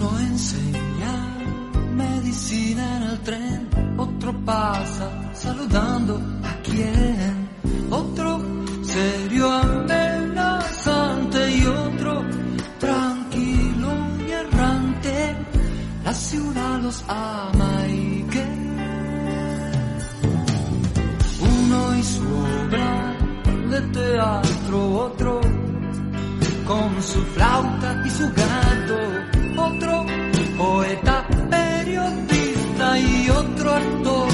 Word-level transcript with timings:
Uno 0.00 0.16
enseña 0.20 1.12
medicina 1.92 2.98
en 2.98 3.02
el 3.02 3.18
tren, 3.20 3.68
otro 3.96 4.32
pasa 4.44 5.10
saludando 5.34 6.22
a 6.44 6.54
quien, 6.62 7.48
otro 7.90 8.40
serio 8.84 9.50
amenazante 9.50 11.50
y 11.50 11.66
otro 11.66 12.24
tranquilo 12.78 13.88
y 14.24 14.30
errante. 14.30 15.36
La 16.04 16.14
ciudad 16.14 16.80
los 16.80 17.04
ama 17.08 17.88
y 17.88 18.22
que 18.30 18.46
uno 21.40 21.96
y 21.96 22.02
su 22.04 22.22
obra 22.22 23.16
de 23.68 23.80
teatro, 23.98 24.94
otro 25.06 25.40
con 26.68 27.02
su 27.02 27.20
flauta 27.34 28.00
y 28.06 28.10
su 28.10 28.32
gato, 28.32 28.67
otro 29.68 30.06
poeta, 30.56 31.26
periodista 31.50 32.98
y 32.98 33.30
otro 33.30 33.72
actor 33.72 34.28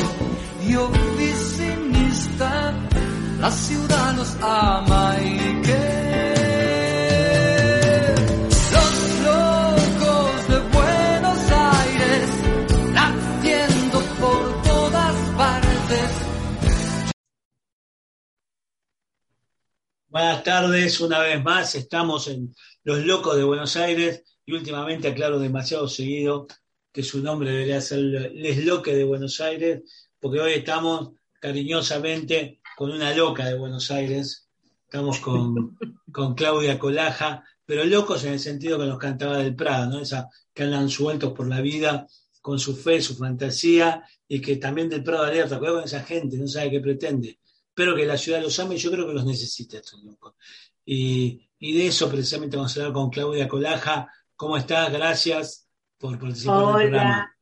y 0.66 0.74
oficinista. 0.76 2.72
La 3.40 3.50
ciudad 3.50 4.14
los 4.14 4.36
ama 4.40 5.16
y 5.20 5.60
que 5.62 6.94
los 8.74 8.92
locos 9.28 10.48
de 10.48 10.58
Buenos 10.78 11.38
Aires 11.50 12.28
latiendo 12.94 13.98
por 14.20 14.62
todas 14.62 15.14
partes. 15.36 16.10
Buenas 20.08 20.44
tardes, 20.44 21.00
una 21.00 21.18
vez 21.18 21.42
más 21.42 21.74
estamos 21.74 22.28
en 22.28 22.54
Los 22.84 22.98
Locos 23.04 23.36
de 23.36 23.42
Buenos 23.42 23.76
Aires 23.76 24.22
y 24.46 24.52
últimamente 24.52 25.08
aclaro 25.08 25.38
demasiado 25.38 25.88
seguido 25.88 26.46
que 26.92 27.02
su 27.02 27.22
nombre 27.22 27.50
debería 27.50 27.80
ser 27.80 27.98
Les 27.98 28.64
Loques 28.64 28.94
de 28.94 29.04
Buenos 29.04 29.40
Aires, 29.40 29.82
porque 30.20 30.40
hoy 30.40 30.52
estamos 30.52 31.12
cariñosamente 31.40 32.60
con 32.76 32.90
una 32.92 33.14
loca 33.14 33.46
de 33.46 33.58
Buenos 33.58 33.90
Aires, 33.90 34.48
estamos 34.84 35.18
con, 35.20 35.76
con 36.12 36.34
Claudia 36.34 36.78
Colaja, 36.78 37.44
pero 37.66 37.84
locos 37.84 38.24
en 38.24 38.34
el 38.34 38.40
sentido 38.40 38.78
que 38.78 38.86
nos 38.86 38.98
cantaba 38.98 39.38
del 39.38 39.56
Prado, 39.56 39.90
¿no? 39.90 40.00
Esa 40.00 40.28
que 40.52 40.62
andan 40.62 40.88
sueltos 40.88 41.32
por 41.32 41.48
la 41.48 41.60
vida 41.60 42.06
con 42.40 42.58
su 42.58 42.76
fe, 42.76 43.00
su 43.00 43.16
fantasía, 43.16 44.04
y 44.28 44.40
que 44.40 44.56
también 44.56 44.88
del 44.88 45.02
Prado 45.02 45.24
alerta, 45.24 45.58
cuidado 45.58 45.78
con 45.78 45.86
esa 45.86 46.02
gente, 46.02 46.36
no 46.36 46.46
sabe 46.46 46.70
qué 46.70 46.80
pretende 46.80 47.38
espero 47.74 47.96
que 47.96 48.06
la 48.06 48.16
ciudad 48.16 48.40
los 48.40 48.56
ame 48.60 48.76
y 48.76 48.78
yo 48.78 48.92
creo 48.92 49.04
que 49.08 49.14
los 49.14 49.24
necesita 49.24 49.78
estos 49.78 50.00
locos. 50.04 50.34
Y, 50.86 51.40
y, 51.58 51.76
de 51.76 51.88
eso 51.88 52.08
precisamente 52.08 52.56
vamos 52.56 52.76
a 52.76 52.80
hablar 52.80 52.92
con 52.92 53.10
Claudia 53.10 53.48
Colaja. 53.48 54.08
¿Cómo 54.36 54.56
estás? 54.56 54.92
Gracias 54.92 55.68
por 55.96 56.18
participar 56.18 56.56
Hola. 56.56 56.74
en 56.74 56.82
el 56.82 56.90
programa. 56.90 57.36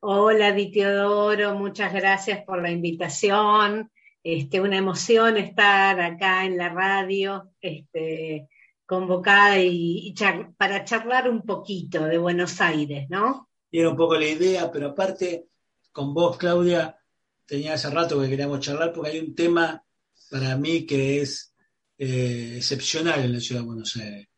Hola, 0.00 0.52
Di 0.52 0.72
Teodoro, 0.72 1.54
muchas 1.54 1.92
gracias 1.92 2.44
por 2.44 2.60
la 2.60 2.70
invitación. 2.70 3.90
Este, 4.22 4.60
una 4.60 4.76
emoción 4.76 5.36
estar 5.36 6.00
acá 6.00 6.44
en 6.44 6.56
la 6.56 6.70
radio, 6.70 7.52
este, 7.60 8.48
convocada 8.84 9.58
y, 9.60 10.08
y 10.08 10.14
char 10.14 10.52
para 10.56 10.84
charlar 10.84 11.30
un 11.30 11.42
poquito 11.42 12.04
de 12.04 12.18
Buenos 12.18 12.60
Aires, 12.60 13.06
¿no? 13.08 13.48
Era 13.70 13.90
un 13.90 13.96
poco 13.96 14.16
la 14.16 14.26
idea, 14.26 14.70
pero 14.72 14.88
aparte, 14.88 15.46
con 15.92 16.14
vos, 16.14 16.36
Claudia, 16.36 16.98
tenía 17.46 17.74
hace 17.74 17.90
rato 17.90 18.20
que 18.20 18.28
queríamos 18.28 18.60
charlar 18.60 18.92
porque 18.92 19.10
hay 19.10 19.20
un 19.20 19.34
tema 19.36 19.84
para 20.30 20.56
mí 20.56 20.84
que 20.84 21.20
es 21.20 21.54
eh, 21.96 22.54
excepcional 22.56 23.20
en 23.20 23.34
la 23.34 23.40
ciudad 23.40 23.60
de 23.60 23.66
Buenos 23.66 23.96
Aires. 23.96 24.28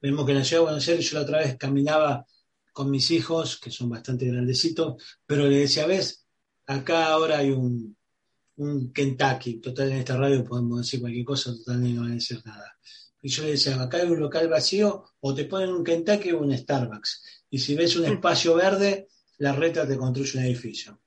Vemos 0.00 0.24
que 0.24 0.32
en 0.32 0.38
la 0.38 0.44
ciudad 0.44 0.62
de 0.62 0.66
Buenos 0.66 0.88
Aires 0.88 1.10
yo 1.10 1.18
la 1.18 1.24
otra 1.24 1.38
vez 1.38 1.56
caminaba 1.56 2.26
con 2.72 2.90
mis 2.90 3.10
hijos, 3.10 3.58
que 3.58 3.70
son 3.70 3.88
bastante 3.88 4.26
grandecitos, 4.26 5.02
pero 5.24 5.46
le 5.46 5.60
decía, 5.60 5.86
ves, 5.86 6.26
acá 6.66 7.06
ahora 7.06 7.38
hay 7.38 7.50
un, 7.50 7.96
un 8.56 8.92
Kentucky, 8.92 9.60
total 9.60 9.92
en 9.92 9.98
esta 9.98 10.16
radio 10.16 10.44
podemos 10.44 10.80
decir 10.80 11.00
cualquier 11.00 11.24
cosa, 11.24 11.52
total 11.52 11.94
no 11.94 12.02
van 12.02 12.12
a 12.12 12.14
decir 12.14 12.40
nada. 12.44 12.76
Y 13.22 13.28
yo 13.28 13.44
le 13.44 13.52
decía, 13.52 13.80
acá 13.80 13.98
hay 13.98 14.08
un 14.08 14.20
local 14.20 14.48
vacío, 14.48 15.04
o 15.20 15.34
te 15.34 15.46
ponen 15.46 15.70
un 15.70 15.82
Kentucky 15.82 16.32
o 16.32 16.40
un 16.40 16.56
Starbucks. 16.56 17.44
Y 17.50 17.58
si 17.58 17.74
ves 17.74 17.96
un 17.96 18.04
espacio 18.04 18.54
verde, 18.54 19.08
la 19.38 19.52
reta 19.52 19.86
te 19.86 19.96
construye 19.96 20.38
un 20.38 20.44
edificio. 20.44 21.00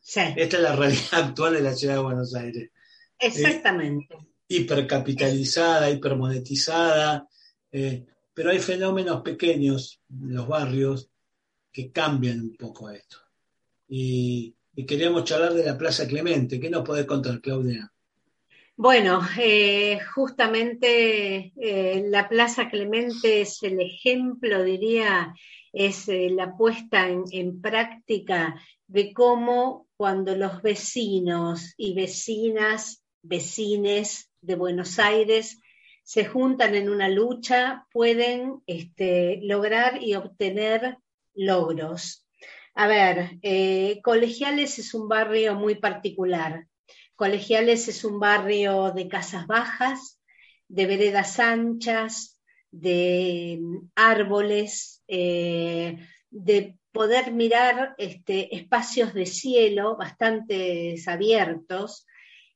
Sí. 0.00 0.20
Esta 0.36 0.56
es 0.56 0.62
la 0.62 0.76
realidad 0.76 1.02
actual 1.12 1.54
de 1.54 1.62
la 1.62 1.74
ciudad 1.74 1.94
de 1.94 2.02
Buenos 2.02 2.34
Aires. 2.34 2.70
Exactamente. 3.18 4.14
Eh, 4.14 4.18
hipercapitalizada, 4.48 5.88
hipermonetizada, 5.90 7.28
eh, 7.70 8.06
pero 8.34 8.50
hay 8.50 8.58
fenómenos 8.58 9.22
pequeños 9.22 10.00
en 10.10 10.34
los 10.34 10.48
barrios 10.48 11.10
que 11.72 11.90
cambian 11.90 12.40
un 12.40 12.56
poco 12.56 12.90
esto. 12.90 13.18
Y, 13.88 14.54
y 14.74 14.86
queríamos 14.86 15.24
charlar 15.24 15.54
de 15.54 15.64
la 15.64 15.76
Plaza 15.76 16.06
Clemente. 16.06 16.58
¿Qué 16.58 16.70
nos 16.70 16.86
podés 16.86 17.06
contar, 17.06 17.40
Claudia? 17.40 17.92
Bueno, 18.76 19.20
eh, 19.38 20.00
justamente 20.14 21.52
eh, 21.56 22.04
la 22.08 22.28
Plaza 22.28 22.70
Clemente 22.70 23.42
es 23.42 23.62
el 23.62 23.80
ejemplo, 23.80 24.64
diría, 24.64 25.34
es 25.72 26.08
eh, 26.08 26.30
la 26.30 26.56
puesta 26.56 27.08
en, 27.08 27.24
en, 27.30 27.60
práctica 27.60 28.60
de 28.86 29.12
cómo 29.12 29.88
cuando 29.96 30.34
los 30.34 30.62
vecinos 30.62 31.74
y 31.76 31.94
vecinas, 31.94 33.04
vecines 33.22 34.30
de 34.40 34.56
Buenos 34.56 34.98
Aires 34.98 35.60
se 36.02 36.24
juntan 36.24 36.74
en 36.74 36.90
una 36.90 37.08
lucha, 37.08 37.86
pueden 37.92 38.62
este, 38.66 39.40
lograr 39.42 40.02
y 40.02 40.14
obtener 40.14 40.98
logros. 41.34 42.26
A 42.74 42.86
ver, 42.86 43.38
eh, 43.42 44.00
Colegiales 44.02 44.78
es 44.78 44.94
un 44.94 45.08
barrio 45.08 45.54
muy 45.54 45.76
particular. 45.76 46.66
Colegiales 47.14 47.88
es 47.88 48.04
un 48.04 48.18
barrio 48.18 48.92
de 48.92 49.08
casas 49.08 49.46
bajas, 49.46 50.18
de 50.68 50.86
veredas 50.86 51.38
anchas, 51.38 52.40
de 52.70 53.60
árboles, 53.94 55.02
eh, 55.06 55.98
de 56.30 56.78
poder 56.92 57.32
mirar 57.32 57.94
este, 57.98 58.54
espacios 58.56 59.12
de 59.14 59.26
cielo 59.26 59.96
bastante 59.96 60.96
abiertos. 61.06 62.06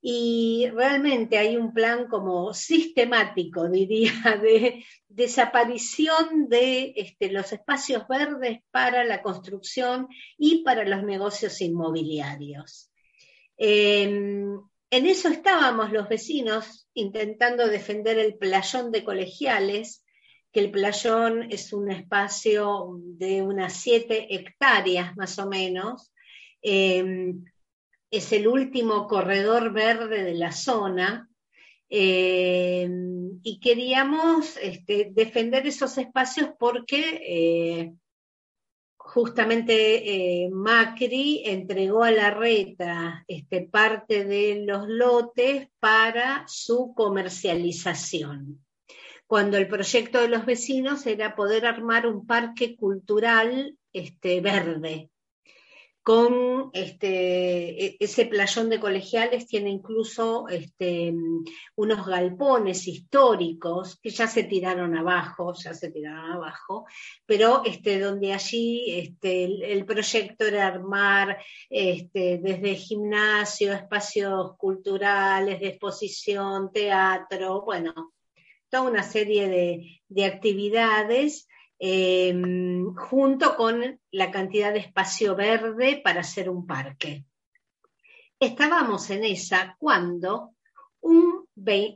Y 0.01 0.69
realmente 0.73 1.39
hay 1.39 1.57
un 1.57 1.73
plan 1.73 2.07
como 2.07 2.53
sistemático, 2.55 3.69
diría, 3.69 4.12
de 4.43 4.84
desaparición 5.09 6.49
de 6.49 6.93
este, 6.97 7.31
los 7.33 7.53
espacios 7.53 8.06
verdes 8.09 8.61
para 8.71 9.05
la 9.05 9.23
construcción 9.23 10.09
y 10.39 10.62
para 10.62 10.85
los 10.85 11.03
negocios 11.03 11.61
inmobiliarios. 11.61 12.91
Eh, 13.59 14.05
en 14.91 15.06
eso 15.06 15.29
estábamos 15.29 15.93
los 15.93 16.09
vecinos 16.09 16.89
intentando 16.95 17.67
defender 17.67 18.19
el 18.19 18.37
playón 18.37 18.93
de 18.93 19.03
colegiales, 19.03 20.05
que 20.53 20.61
el 20.61 20.71
playón 20.71 21.51
es 21.51 21.73
un 21.73 21.91
espacio 21.91 22.97
de 23.01 23.43
unas 23.43 23.73
siete 23.75 24.35
hectáreas 24.35 25.17
más 25.17 25.39
o 25.39 25.49
menos. 25.49 26.12
Eh, 26.62 27.35
es 28.11 28.33
el 28.33 28.49
último 28.49 29.06
corredor 29.06 29.72
verde 29.72 30.22
de 30.22 30.34
la 30.34 30.53
zona. 30.53 31.28
Eh, 31.89 32.89
y 33.43 33.61
queríamos 33.61 34.56
este, 34.56 35.11
defender 35.12 35.67
esos 35.67 35.97
espacios 35.99 36.50
porque 36.59 37.21
eh, 37.25 37.93
justamente 39.06 40.44
eh, 40.44 40.50
Macri 40.50 41.43
entregó 41.44 42.03
a 42.03 42.11
la 42.11 42.31
reta 42.31 43.25
este, 43.28 43.62
parte 43.62 44.25
de 44.25 44.65
los 44.67 44.88
lotes 44.88 45.69
para 45.78 46.44
su 46.49 46.93
comercialización, 46.94 48.65
cuando 49.28 49.56
el 49.56 49.69
proyecto 49.69 50.21
de 50.21 50.28
los 50.28 50.44
vecinos 50.44 51.06
era 51.06 51.37
poder 51.37 51.67
armar 51.67 52.06
un 52.06 52.27
parque 52.27 52.77
cultural 52.77 53.79
este, 53.93 54.41
verde. 54.41 55.11
Con 56.06 56.70
este, 56.73 58.03
ese 58.05 58.26
playón 58.26 58.69
de 58.69 58.79
colegiales 58.79 59.49
tiene 59.49 59.70
incluso 59.70 60.47
este, 60.49 61.12
unos 61.75 62.06
galpones 62.06 62.87
históricos 62.87 63.99
que 64.00 64.11
ya 64.11 64.29
se 64.29 64.44
tiraron 64.44 64.97
abajo, 64.97 65.53
ya 65.55 65.75
se 65.75 65.91
tiraron 65.91 66.31
abajo, 66.31 66.87
pero 67.26 67.62
este, 67.64 67.99
donde 67.99 68.32
allí 68.32 68.85
este, 68.88 69.47
el, 69.47 69.62
el, 69.64 69.85
proyecto 69.85 70.44
era 70.44 70.69
armar 70.69 71.38
este, 71.69 72.38
desde 72.38 72.76
gimnasio, 72.76 73.73
espacios 73.73 74.56
culturales, 74.58 75.58
de 75.58 75.70
exposición, 75.70 76.70
teatro, 76.70 77.62
bueno, 77.62 78.12
toda 78.69 78.85
una 78.85 79.03
serie 79.03 79.49
de, 79.49 80.03
de 80.06 80.25
actividades 80.25 81.49
eh, 81.78 82.34
junto 82.94 83.56
con 83.56 84.00
la 84.11 84.31
cantidad 84.31 84.73
de 84.73 84.81
espacio 84.81 85.34
verde 85.37 86.00
para 86.02 86.20
hacer 86.20 86.49
un 86.49 86.67
parque. 86.67 87.25
Estábamos 88.38 89.08
en 89.11 89.25
esa 89.25 89.76
cuando 89.78 90.56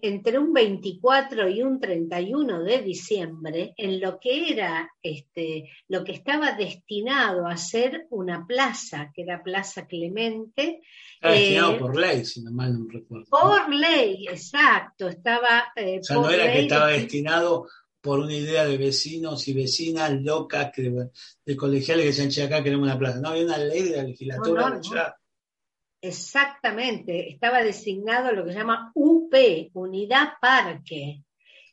entre 0.01 0.39
un 0.39 0.53
24 0.53 1.49
y 1.49 1.63
un 1.63 1.81
31 1.81 2.63
de 2.63 2.83
diciembre, 2.83 3.75
en 3.77 4.01
lo 4.01 4.19
que 4.19 4.53
era 4.53 4.91
este, 5.03 5.71
lo 5.89 6.05
que 6.05 6.13
estaba 6.13 6.53
destinado 6.53 7.47
a 7.47 7.57
ser 7.57 8.07
una 8.11 8.47
plaza, 8.47 9.11
que 9.15 9.23
era 9.23 9.43
Plaza 9.43 9.87
Clemente. 9.87 10.81
Estaba 11.15 11.35
destinado 11.35 11.73
eh, 11.73 11.79
por 11.79 11.97
ley, 11.99 12.25
si 12.25 12.43
no 12.43 12.53
mal 12.53 12.79
no 12.79 12.87
recuerdo. 12.89 13.27
Por 13.29 13.75
ley, 13.75 14.27
exacto. 14.29 15.09
Estaba. 15.09 15.73
Eh, 15.77 15.99
o 16.01 16.05
sea, 16.05 16.17
no 16.17 16.31
era 16.31 16.53
que 16.53 16.61
estaba 16.61 16.89
destinado 16.89 17.67
por 18.01 18.21
una 18.21 18.35
idea 18.35 18.65
de 18.65 18.79
vecinos 18.79 19.47
y 19.49 19.53
vecinas 19.53 20.13
locas 20.13 20.71
que, 20.75 20.91
de, 21.45 21.57
colegiales 21.57 22.05
que 22.05 22.11
decían, 22.11 22.31
che, 22.31 22.43
acá 22.43 22.63
queremos 22.63 22.87
una 22.87 22.99
plaza. 22.99 23.21
No, 23.21 23.29
había 23.29 23.45
una 23.45 23.59
ley 23.59 23.83
de 23.83 23.97
la 23.97 24.03
legislatura. 24.05 25.17
Exactamente, 26.03 27.31
estaba 27.31 27.63
designado 27.63 28.33
lo 28.33 28.45
que 28.45 28.53
se 28.53 28.59
llama 28.59 28.91
UP, 28.95 29.35
Unidad 29.75 30.33
Parque. 30.41 31.23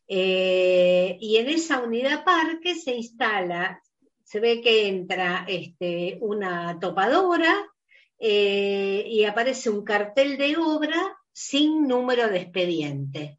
Eh, 0.05 1.17
y 1.19 1.37
en 1.37 1.49
esa 1.49 1.79
unidad 1.79 2.23
parque 2.23 2.75
se 2.75 2.95
instala, 2.95 3.81
se 4.23 4.39
ve 4.39 4.61
que 4.61 4.87
entra 4.87 5.45
este, 5.47 6.17
una 6.21 6.77
topadora 6.79 7.55
eh, 8.19 9.05
y 9.07 9.23
aparece 9.25 9.69
un 9.69 9.83
cartel 9.83 10.37
de 10.37 10.57
obra 10.57 11.17
sin 11.31 11.87
número 11.87 12.27
de 12.27 12.39
expediente. 12.39 13.37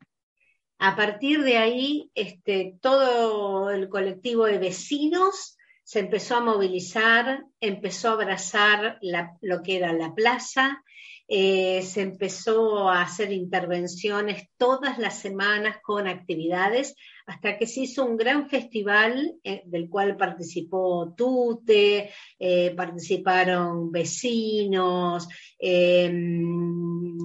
A 0.78 0.94
partir 0.94 1.42
de 1.42 1.58
ahí, 1.58 2.10
este, 2.14 2.76
todo 2.80 3.70
el 3.70 3.88
colectivo 3.88 4.46
de 4.46 4.58
vecinos 4.58 5.56
se 5.82 6.00
empezó 6.00 6.36
a 6.36 6.40
movilizar, 6.40 7.44
empezó 7.60 8.10
a 8.10 8.12
abrazar 8.12 8.98
lo 9.40 9.62
que 9.62 9.76
era 9.76 9.92
la 9.92 10.14
plaza, 10.14 10.84
eh, 11.26 11.82
se 11.82 12.02
empezó 12.02 12.88
a 12.88 13.02
hacer 13.02 13.32
intervenciones 13.32 14.48
todas 14.56 14.98
las 14.98 15.18
semanas 15.18 15.78
con 15.82 16.06
actividades, 16.06 16.94
hasta 17.28 17.58
que 17.58 17.66
se 17.66 17.80
hizo 17.80 18.06
un 18.06 18.16
gran 18.16 18.48
festival 18.48 19.38
eh, 19.44 19.62
del 19.66 19.90
cual 19.90 20.16
participó 20.16 21.12
Tute, 21.14 22.10
eh, 22.38 22.74
participaron 22.74 23.92
vecinos, 23.92 25.28
em, 25.58 27.18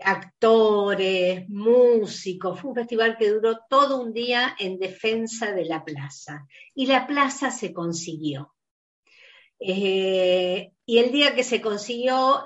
actores, 0.00 1.46
músicos. 1.50 2.58
Fue 2.58 2.70
un 2.70 2.76
festival 2.76 3.16
que 3.18 3.28
duró 3.30 3.58
todo 3.68 4.00
un 4.00 4.14
día 4.14 4.56
en 4.58 4.78
defensa 4.78 5.52
de 5.52 5.66
la 5.66 5.84
plaza. 5.84 6.46
Y 6.74 6.86
la 6.86 7.06
plaza 7.06 7.50
se 7.50 7.74
consiguió. 7.74 8.54
Eh, 9.58 10.72
y 10.86 10.98
el 10.98 11.12
día 11.12 11.34
que 11.34 11.44
se 11.44 11.60
consiguió, 11.60 12.42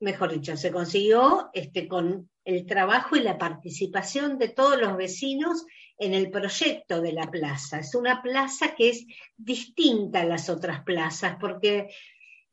mejor 0.00 0.32
dicho, 0.32 0.54
se 0.56 0.70
consiguió 0.70 1.48
este, 1.54 1.88
con 1.88 2.28
el 2.44 2.66
trabajo 2.66 3.16
y 3.16 3.20
la 3.20 3.38
participación 3.38 4.38
de 4.38 4.48
todos 4.48 4.80
los 4.80 4.96
vecinos 4.96 5.64
en 5.98 6.14
el 6.14 6.30
proyecto 6.30 7.00
de 7.00 7.12
la 7.12 7.30
plaza. 7.30 7.78
Es 7.78 7.94
una 7.94 8.22
plaza 8.22 8.74
que 8.74 8.90
es 8.90 9.06
distinta 9.36 10.22
a 10.22 10.24
las 10.24 10.48
otras 10.48 10.82
plazas 10.82 11.36
porque 11.40 11.88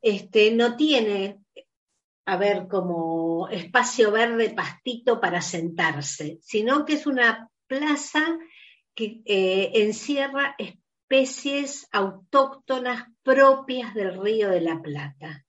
este, 0.00 0.52
no 0.52 0.76
tiene 0.76 1.40
a 2.30 2.36
ver, 2.36 2.68
como 2.68 3.48
espacio 3.48 4.12
verde 4.12 4.50
pastito 4.50 5.20
para 5.20 5.42
sentarse, 5.42 6.38
sino 6.42 6.84
que 6.84 6.92
es 6.92 7.06
una 7.06 7.50
plaza 7.66 8.38
que 8.94 9.22
eh, 9.24 9.72
encierra 9.74 10.54
especies 10.56 11.88
autóctonas 11.90 13.08
propias 13.24 13.94
del 13.94 14.20
río 14.20 14.48
de 14.50 14.60
la 14.60 14.80
Plata. 14.80 15.44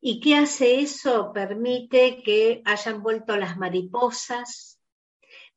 ¿Y 0.00 0.20
qué 0.20 0.36
hace 0.36 0.80
eso? 0.80 1.32
Permite 1.32 2.22
que 2.22 2.62
hayan 2.64 3.02
vuelto 3.02 3.36
las 3.36 3.56
mariposas, 3.56 4.80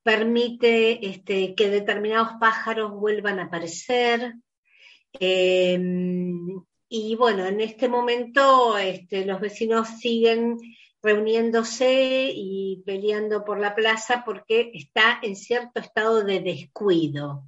permite 0.03 1.07
este, 1.07 1.53
que 1.53 1.69
determinados 1.69 2.33
pájaros 2.39 2.91
vuelvan 2.91 3.39
a 3.39 3.45
aparecer, 3.45 4.35
em, 5.13 6.63
y 6.89 7.15
bueno, 7.15 7.45
en 7.45 7.61
este 7.61 7.87
momento 7.87 8.77
este, 8.77 9.25
los 9.25 9.39
vecinos 9.39 9.87
siguen 9.99 10.57
reuniéndose 11.01 12.31
y 12.33 12.83
peleando 12.85 13.43
por 13.43 13.59
la 13.59 13.75
plaza 13.75 14.23
porque 14.25 14.71
está 14.73 15.19
en 15.21 15.35
cierto 15.35 15.79
estado 15.79 16.23
de 16.23 16.41
descuido. 16.41 17.43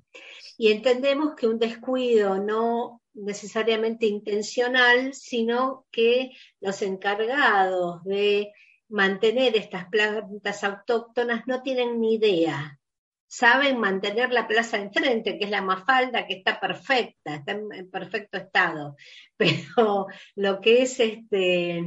Y 0.58 0.72
entendemos 0.72 1.36
que 1.36 1.48
un 1.48 1.60
descuido 1.60 2.38
no 2.38 3.03
necesariamente 3.14 4.06
intencional, 4.06 5.14
sino 5.14 5.86
que 5.92 6.32
los 6.60 6.82
encargados 6.82 8.04
de 8.04 8.52
mantener 8.90 9.56
estas 9.56 9.88
plantas 9.90 10.64
autóctonas 10.64 11.48
no 11.48 11.62
tienen 11.62 12.00
ni 12.00 12.16
idea 12.16 12.80
saben 13.34 13.80
mantener 13.80 14.32
la 14.32 14.48
plaza 14.48 14.78
enfrente, 14.78 15.40
que 15.40 15.46
es 15.46 15.50
la 15.50 15.64
Mafalda, 15.64 16.28
que 16.28 16.36
está 16.36 16.60
perfecta, 16.60 17.34
está 17.34 17.54
en, 17.54 17.90
perfecto 17.90 18.38
estado. 18.38 18.96
Pero 19.38 20.06
lo 20.36 20.62
que 20.62 20.84
es 20.84 21.00
este, 21.00 21.84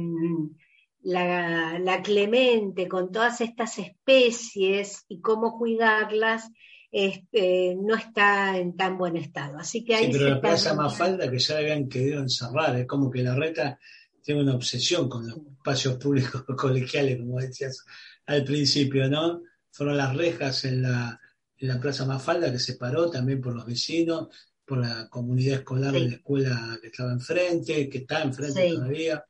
la, 1.03 2.01
Clemente, 2.03 2.89
con 2.89 3.13
todas 3.13 3.39
estas 3.39 3.79
especies 3.79 5.05
y 5.07 5.21
cómo 5.21 5.57
cuidarlas, 5.57 6.51
este, 6.91 7.75
no 7.75 7.95
está 7.95 8.57
en 8.57 8.75
tan 8.75 8.97
buen 8.97 9.17
estado. 9.17 9.57
Así 9.57 9.83
que 9.83 9.97
sí, 9.97 10.09
pero 10.11 10.29
la 10.29 10.41
plaza 10.41 10.73
Mafalda 10.73 11.29
que 11.29 11.39
ya 11.39 11.57
habían 11.57 11.87
querido 11.89 12.21
encerrar, 12.21 12.75
es 12.77 12.87
como 12.87 13.09
que 13.09 13.23
la 13.23 13.35
reta 13.35 13.79
tiene 14.21 14.41
una 14.41 14.55
obsesión 14.55 15.07
con 15.07 15.27
los 15.27 15.37
espacios 15.37 15.95
públicos 15.95 16.43
colegiales, 16.57 17.17
como 17.19 17.39
decías 17.39 17.85
al 18.25 18.43
principio, 18.43 19.09
¿no? 19.09 19.43
Fueron 19.71 19.97
las 19.97 20.15
rejas 20.15 20.65
en 20.65 20.81
la, 20.81 21.19
en 21.57 21.67
la 21.67 21.79
Plaza 21.79 22.05
Mafalda, 22.05 22.51
que 22.51 22.59
se 22.59 22.75
paró 22.75 23.09
también 23.09 23.41
por 23.41 23.55
los 23.55 23.65
vecinos, 23.65 24.27
por 24.65 24.79
la 24.79 25.07
comunidad 25.07 25.59
escolar 25.59 25.93
de 25.93 25.99
la 26.01 26.15
escuela 26.15 26.77
que 26.81 26.87
estaba 26.87 27.13
enfrente, 27.13 27.87
que 27.87 27.99
está 27.99 28.21
enfrente 28.21 28.69
todavía, 28.69 29.23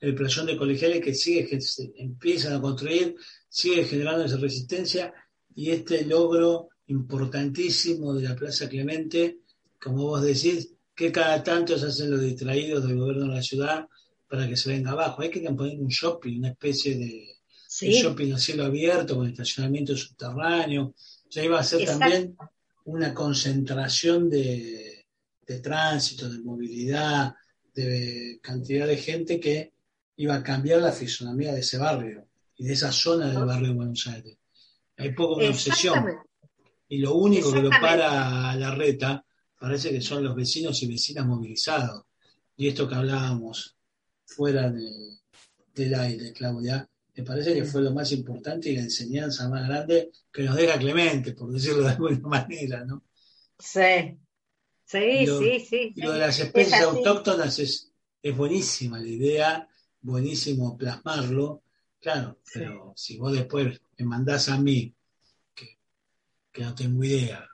el 0.00 0.14
playón 0.14 0.46
de 0.46 0.56
colegiales 0.56 1.00
que 1.00 1.14
sigue, 1.14 1.48
que 1.48 1.60
se 1.60 1.92
empiezan 1.96 2.52
a 2.52 2.60
construir, 2.60 3.16
sigue 3.48 3.84
generando 3.84 4.24
esa 4.24 4.36
resistencia 4.36 5.12
y 5.54 5.70
este 5.70 6.04
logro 6.04 6.68
importantísimo 6.88 8.14
de 8.14 8.28
la 8.28 8.36
Plaza 8.36 8.68
Clemente, 8.68 9.38
como 9.80 10.04
vos 10.04 10.22
decís, 10.22 10.72
que 10.94 11.12
cada 11.12 11.42
tanto 11.42 11.78
se 11.78 11.86
hacen 11.86 12.10
los 12.10 12.20
distraídos 12.20 12.86
del 12.86 12.98
gobierno 12.98 13.28
de 13.28 13.34
la 13.34 13.42
ciudad 13.42 13.86
para 14.28 14.48
que 14.48 14.56
se 14.56 14.70
venga 14.70 14.92
abajo. 14.92 15.22
Hay 15.22 15.30
que 15.30 15.40
poner 15.40 15.78
un 15.78 15.88
shopping, 15.88 16.38
una 16.38 16.48
especie 16.48 16.96
de, 16.96 17.36
de 17.80 17.92
shopping 17.92 18.32
a 18.32 18.38
cielo 18.38 18.64
abierto 18.64 19.16
con 19.16 19.28
estacionamiento 19.28 19.96
subterráneo 19.96 20.94
ya 21.30 21.44
iba 21.44 21.58
a 21.58 21.64
ser 21.64 21.84
también 21.84 22.36
una 22.84 23.12
concentración 23.12 24.30
de, 24.30 25.06
tránsito, 25.62 26.28
de 26.28 26.38
movilidad, 26.38 27.34
de 27.74 28.38
cantidad 28.42 28.86
de 28.86 28.96
gente 28.96 29.40
que 29.40 29.72
iba 30.16 30.36
a 30.36 30.42
cambiar 30.42 30.80
la 30.80 30.92
fisonomía 30.92 31.52
de 31.52 31.60
ese 31.60 31.78
barrio 31.78 32.26
y 32.56 32.64
de 32.66 32.72
esa 32.72 32.92
zona 32.92 33.28
del 33.28 33.44
barrio 33.44 33.68
de 33.68 33.74
Buenos 33.74 34.06
Aires. 34.06 34.38
Hay 34.96 35.12
poco 35.12 35.36
una 35.36 35.50
obsesión. 35.50 36.06
Y 36.88 36.98
lo 36.98 37.14
único 37.14 37.52
que 37.52 37.62
lo 37.62 37.70
para 37.70 38.50
a 38.50 38.56
la 38.56 38.74
reta 38.74 39.24
parece 39.58 39.90
que 39.90 40.00
son 40.00 40.22
los 40.22 40.34
vecinos 40.34 40.82
y 40.82 40.88
vecinas 40.88 41.26
movilizados. 41.26 42.04
Y 42.56 42.68
esto 42.68 42.88
que 42.88 42.94
hablábamos 42.94 43.76
fuera 44.24 44.70
del 44.70 45.94
aire, 45.94 46.32
Claudia, 46.32 46.88
me 47.16 47.24
parece 47.24 47.54
que 47.54 47.64
fue 47.64 47.82
lo 47.82 47.92
más 47.92 48.12
importante 48.12 48.70
y 48.70 48.76
la 48.76 48.82
enseñanza 48.82 49.48
más 49.48 49.66
grande 49.66 50.10
que 50.30 50.42
nos 50.42 50.56
deja 50.56 50.78
Clemente, 50.78 51.32
por 51.32 51.50
decirlo 51.52 51.82
de 51.82 51.90
alguna 51.90 52.18
manera, 52.28 52.84
¿no? 52.84 53.04
Sí, 53.58 54.18
sí, 54.84 55.26
sí, 55.26 55.66
sí. 55.68 55.92
lo 55.96 56.12
de 56.12 56.18
las 56.18 56.38
especies 56.38 56.82
autóctonas 56.82 57.58
es, 57.58 57.90
es 58.22 58.36
buenísima 58.36 58.98
la 58.98 59.08
idea, 59.08 59.68
buenísimo 60.02 60.76
plasmarlo, 60.76 61.62
claro, 62.00 62.38
pero 62.52 62.92
si 62.94 63.16
vos 63.16 63.32
después 63.32 63.80
me 63.98 64.04
mandás 64.04 64.50
a 64.50 64.58
mí, 64.58 64.94
que 66.56 66.62
no 66.62 66.74
tengo 66.74 67.04
idea, 67.04 67.46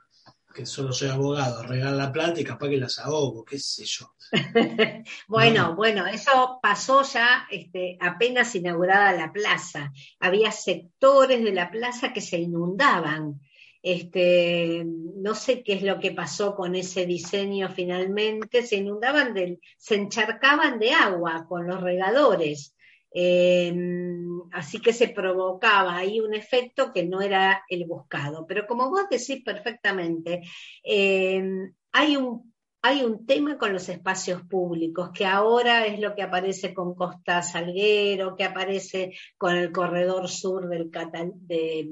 que 0.55 0.65
solo 0.65 0.93
soy 0.93 1.09
abogado, 1.09 1.61
regar 1.63 1.91
la 1.91 2.11
planta 2.11 2.39
y 2.39 2.45
capaz 2.45 2.69
que 2.69 2.77
las 2.77 2.99
ahogo, 2.99 3.43
qué 3.43 3.59
sé 3.59 3.83
yo. 3.83 4.15
bueno, 5.27 5.75
bueno, 5.75 6.07
eso 6.07 6.59
pasó 6.61 7.03
ya 7.03 7.45
este, 7.51 7.97
apenas 7.99 8.55
inaugurada 8.55 9.11
la 9.11 9.33
plaza. 9.33 9.91
Había 10.21 10.51
sectores 10.51 11.43
de 11.43 11.51
la 11.51 11.69
plaza 11.69 12.13
que 12.13 12.21
se 12.21 12.37
inundaban. 12.37 13.41
Este, 13.81 14.85
no 14.85 15.35
sé 15.35 15.61
qué 15.63 15.73
es 15.73 15.83
lo 15.83 15.99
que 15.99 16.11
pasó 16.11 16.55
con 16.55 16.73
ese 16.73 17.05
diseño 17.05 17.67
finalmente, 17.67 18.65
se 18.65 18.77
inundaban, 18.77 19.33
del, 19.33 19.59
se 19.77 19.95
encharcaban 19.95 20.79
de 20.79 20.93
agua 20.93 21.45
con 21.49 21.67
los 21.67 21.81
regadores. 21.81 22.73
Em, 23.13 24.41
así 24.51 24.79
que 24.79 24.91
se 24.91 25.09
provocaba 25.09 25.95
ahí 25.95 26.19
un 26.19 26.33
efecto 26.33 26.91
que 26.91 27.03
no 27.03 27.21
era 27.21 27.63
el 27.69 27.85
buscado. 27.85 28.45
Pero 28.47 28.65
como 28.65 28.89
vos 28.89 29.07
decís 29.09 29.43
perfectamente, 29.43 30.41
em, 30.83 31.73
hay 31.91 32.15
un 32.17 32.53
hay 32.85 33.01
un 33.03 33.25
tema 33.25 33.57
con 33.57 33.71
los 33.71 33.87
espacios 33.87 34.41
públicos, 34.43 35.11
que 35.13 35.25
ahora 35.25 35.85
es 35.85 36.01
lo 36.01 36.13
que 36.15 36.21
aparece 36.21 36.73
con 36.73 36.95
Costa 36.95 37.41
Salguero, 37.41 38.35
que 38.35 38.43
aparece 38.43 39.13
con 39.37 39.55
el 39.55 39.71
corredor 39.71 40.29
sur 40.29 40.67
del 40.67 40.91
de, 41.35 41.87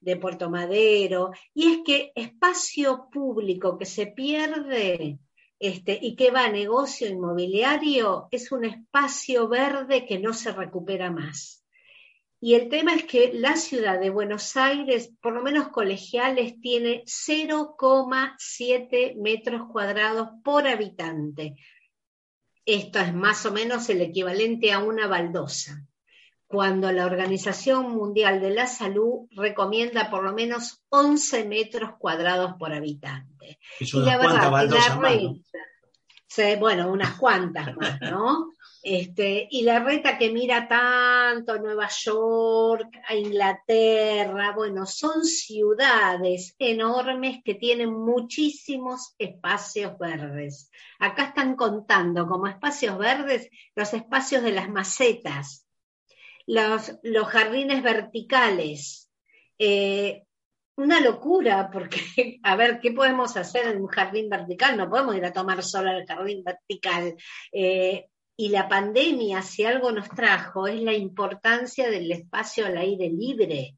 de 0.00 0.16
Puerto 0.16 0.50
Madero, 0.50 1.30
y 1.54 1.70
es 1.70 1.78
que 1.84 2.12
espacio 2.16 3.08
público 3.08 3.78
que 3.78 3.86
se 3.86 4.08
pierde 4.08 5.20
este, 5.60 5.96
y 6.00 6.16
que 6.16 6.30
va 6.30 6.46
a 6.46 6.50
negocio 6.50 7.06
inmobiliario 7.06 8.28
es 8.30 8.50
un 8.50 8.64
espacio 8.64 9.46
verde 9.46 10.06
que 10.06 10.18
no 10.18 10.32
se 10.32 10.52
recupera 10.52 11.10
más. 11.10 11.66
Y 12.40 12.54
el 12.54 12.70
tema 12.70 12.94
es 12.94 13.04
que 13.04 13.34
la 13.34 13.56
ciudad 13.56 14.00
de 14.00 14.08
Buenos 14.08 14.56
Aires, 14.56 15.12
por 15.20 15.34
lo 15.34 15.42
menos 15.42 15.68
colegiales, 15.68 16.58
tiene 16.62 17.04
0,7 17.04 19.16
metros 19.16 19.68
cuadrados 19.70 20.30
por 20.42 20.66
habitante. 20.66 21.56
Esto 22.64 22.98
es 22.98 23.12
más 23.12 23.44
o 23.44 23.52
menos 23.52 23.90
el 23.90 24.00
equivalente 24.00 24.72
a 24.72 24.78
una 24.78 25.06
baldosa, 25.06 25.86
cuando 26.50 26.90
la 26.90 27.06
Organización 27.06 27.92
Mundial 27.92 28.40
de 28.40 28.50
la 28.50 28.66
Salud 28.66 29.28
recomienda 29.36 30.10
por 30.10 30.24
lo 30.24 30.32
menos 30.32 30.82
11 30.88 31.44
metros 31.44 31.92
cuadrados 31.96 32.54
por 32.58 32.72
habitante. 32.72 33.60
y 33.78 34.00
la 34.00 34.18
verdad, 34.18 34.50
la 34.68 34.98
red, 34.98 36.58
bueno, 36.58 36.90
unas 36.90 37.16
cuantas 37.16 37.76
más, 37.76 38.00
¿no? 38.00 38.50
Este, 38.82 39.46
y 39.50 39.62
la 39.62 39.80
reta 39.80 40.16
que 40.16 40.30
mira 40.32 40.66
tanto 40.66 41.52
a 41.52 41.58
Nueva 41.58 41.90
York, 41.90 42.88
a 43.06 43.14
Inglaterra, 43.14 44.54
bueno, 44.56 44.86
son 44.86 45.22
ciudades 45.22 46.56
enormes 46.58 47.42
que 47.44 47.56
tienen 47.56 47.92
muchísimos 47.92 49.14
espacios 49.18 49.98
verdes. 49.98 50.70
Acá 50.98 51.24
están 51.24 51.56
contando 51.56 52.26
como 52.26 52.46
espacios 52.46 52.96
verdes 52.96 53.50
los 53.76 53.92
espacios 53.92 54.42
de 54.42 54.52
las 54.52 54.70
macetas, 54.70 55.66
los, 56.46 56.92
los 57.02 57.26
jardines 57.28 57.82
verticales. 57.82 59.10
Eh, 59.58 60.22
una 60.76 61.00
locura, 61.00 61.70
porque, 61.70 62.00
a 62.42 62.56
ver, 62.56 62.80
¿qué 62.80 62.92
podemos 62.92 63.36
hacer 63.36 63.66
en 63.68 63.82
un 63.82 63.88
jardín 63.88 64.28
vertical? 64.28 64.76
No 64.76 64.88
podemos 64.88 65.16
ir 65.16 65.24
a 65.24 65.32
tomar 65.32 65.62
sol 65.62 65.88
al 65.88 66.06
jardín 66.06 66.42
vertical. 66.44 67.14
Eh, 67.52 68.06
y 68.36 68.48
la 68.48 68.68
pandemia, 68.68 69.42
si 69.42 69.64
algo 69.64 69.92
nos 69.92 70.08
trajo, 70.08 70.66
es 70.66 70.80
la 70.80 70.94
importancia 70.94 71.90
del 71.90 72.10
espacio 72.10 72.64
al 72.64 72.78
aire 72.78 73.10
libre. 73.10 73.76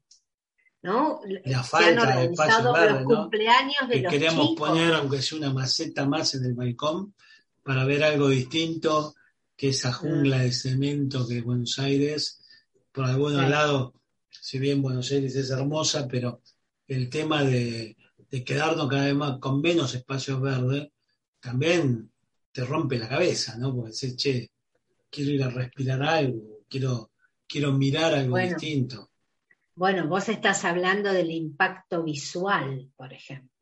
¿no? 0.83 1.21
La 1.45 1.63
falta 1.63 2.17
de 2.17 2.25
espacio 2.25 2.71
los 2.71 3.03
cumpleaños 3.03 3.89
de 3.89 4.03
queremos 4.03 4.55
poner, 4.55 4.93
aunque 4.93 5.21
sea 5.21 5.37
una 5.37 5.53
maceta 5.53 6.05
más 6.05 6.35
en 6.35 6.45
el 6.45 6.53
balcón, 6.53 7.13
para 7.63 7.85
ver 7.85 8.03
algo 8.03 8.29
distinto 8.29 9.15
que 9.55 9.69
esa 9.69 9.89
mm. 9.91 9.93
jungla 9.93 10.39
de 10.39 10.51
cemento 10.51 11.27
que 11.27 11.37
es 11.37 11.43
Buenos 11.43 11.79
Aires. 11.79 12.42
Por 12.93 13.05
algunos 13.05 13.49
lados, 13.49 13.93
si 14.29 14.59
bien 14.59 14.81
Buenos 14.81 15.11
Aires 15.11 15.35
es 15.35 15.49
hermosa, 15.49 16.07
pero 16.07 16.41
el 16.87 17.09
tema 17.09 17.43
de, 17.43 17.97
de 18.29 18.43
quedarnos 18.43 18.87
cada 18.87 19.05
vez 19.05 19.15
más 19.15 19.39
con 19.39 19.61
menos 19.61 19.95
espacios 19.95 20.39
verdes, 20.39 20.89
también 21.39 22.11
te 22.51 22.63
rompe 22.63 22.99
la 22.99 23.09
cabeza, 23.09 23.57
¿no? 23.57 23.75
Porque 23.75 23.91
dices, 23.91 24.15
che, 24.15 24.51
quiero 25.09 25.31
ir 25.31 25.43
a 25.43 25.49
respirar 25.49 26.01
algo, 26.03 26.61
quiero, 26.69 27.11
quiero 27.47 27.71
mirar 27.71 28.13
algo 28.13 28.37
distinto. 28.37 29.09
Bueno, 29.75 30.07
vos 30.07 30.29
estás 30.29 30.65
hablando 30.65 31.11
del 31.11 31.31
impacto 31.31 32.03
visual, 32.03 32.91
por 32.95 33.11
ejemplo. 33.11 33.52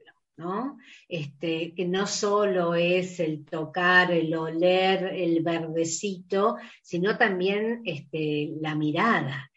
¿No? 0.41 0.77
Este, 1.07 1.73
que 1.75 1.85
no 1.85 2.07
solo 2.07 2.73
es 2.75 3.19
el 3.19 3.45
tocar, 3.45 4.11
el 4.11 4.33
oler, 4.33 5.13
el 5.13 5.43
verdecito, 5.43 6.57
sino 6.81 7.17
también 7.17 7.81
este, 7.85 8.51
la 8.59 8.75
mirada. 8.75 9.51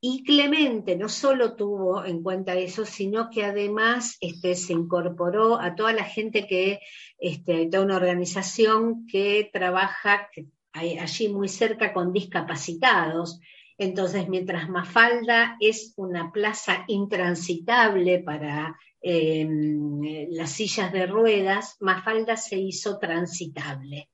Y 0.00 0.24
Clemente 0.24 0.94
no 0.94 1.08
solo 1.08 1.56
tuvo 1.56 2.04
en 2.04 2.22
cuenta 2.22 2.54
eso, 2.54 2.84
sino 2.84 3.30
que 3.30 3.44
además 3.44 4.18
este, 4.20 4.54
se 4.54 4.74
incorporó 4.74 5.58
a 5.58 5.74
toda 5.74 5.92
la 5.92 6.04
gente 6.04 6.46
que, 6.46 6.80
este, 7.18 7.66
toda 7.66 7.84
una 7.84 7.96
organización 7.96 9.06
que 9.06 9.48
trabaja, 9.52 10.28
allí 10.72 11.28
muy 11.28 11.48
cerca 11.48 11.94
con 11.94 12.12
discapacitados. 12.12 13.40
Entonces, 13.78 14.28
mientras 14.28 14.68
Mafalda 14.68 15.56
es 15.60 15.92
una 15.96 16.32
plaza 16.32 16.84
intransitable 16.88 18.20
para 18.20 18.78
em, 19.00 20.00
las 20.30 20.50
sillas 20.50 20.92
de 20.92 21.06
ruedas, 21.06 21.76
Mafalda 21.80 22.36
se 22.36 22.56
hizo 22.56 22.98
transitable. 22.98 24.08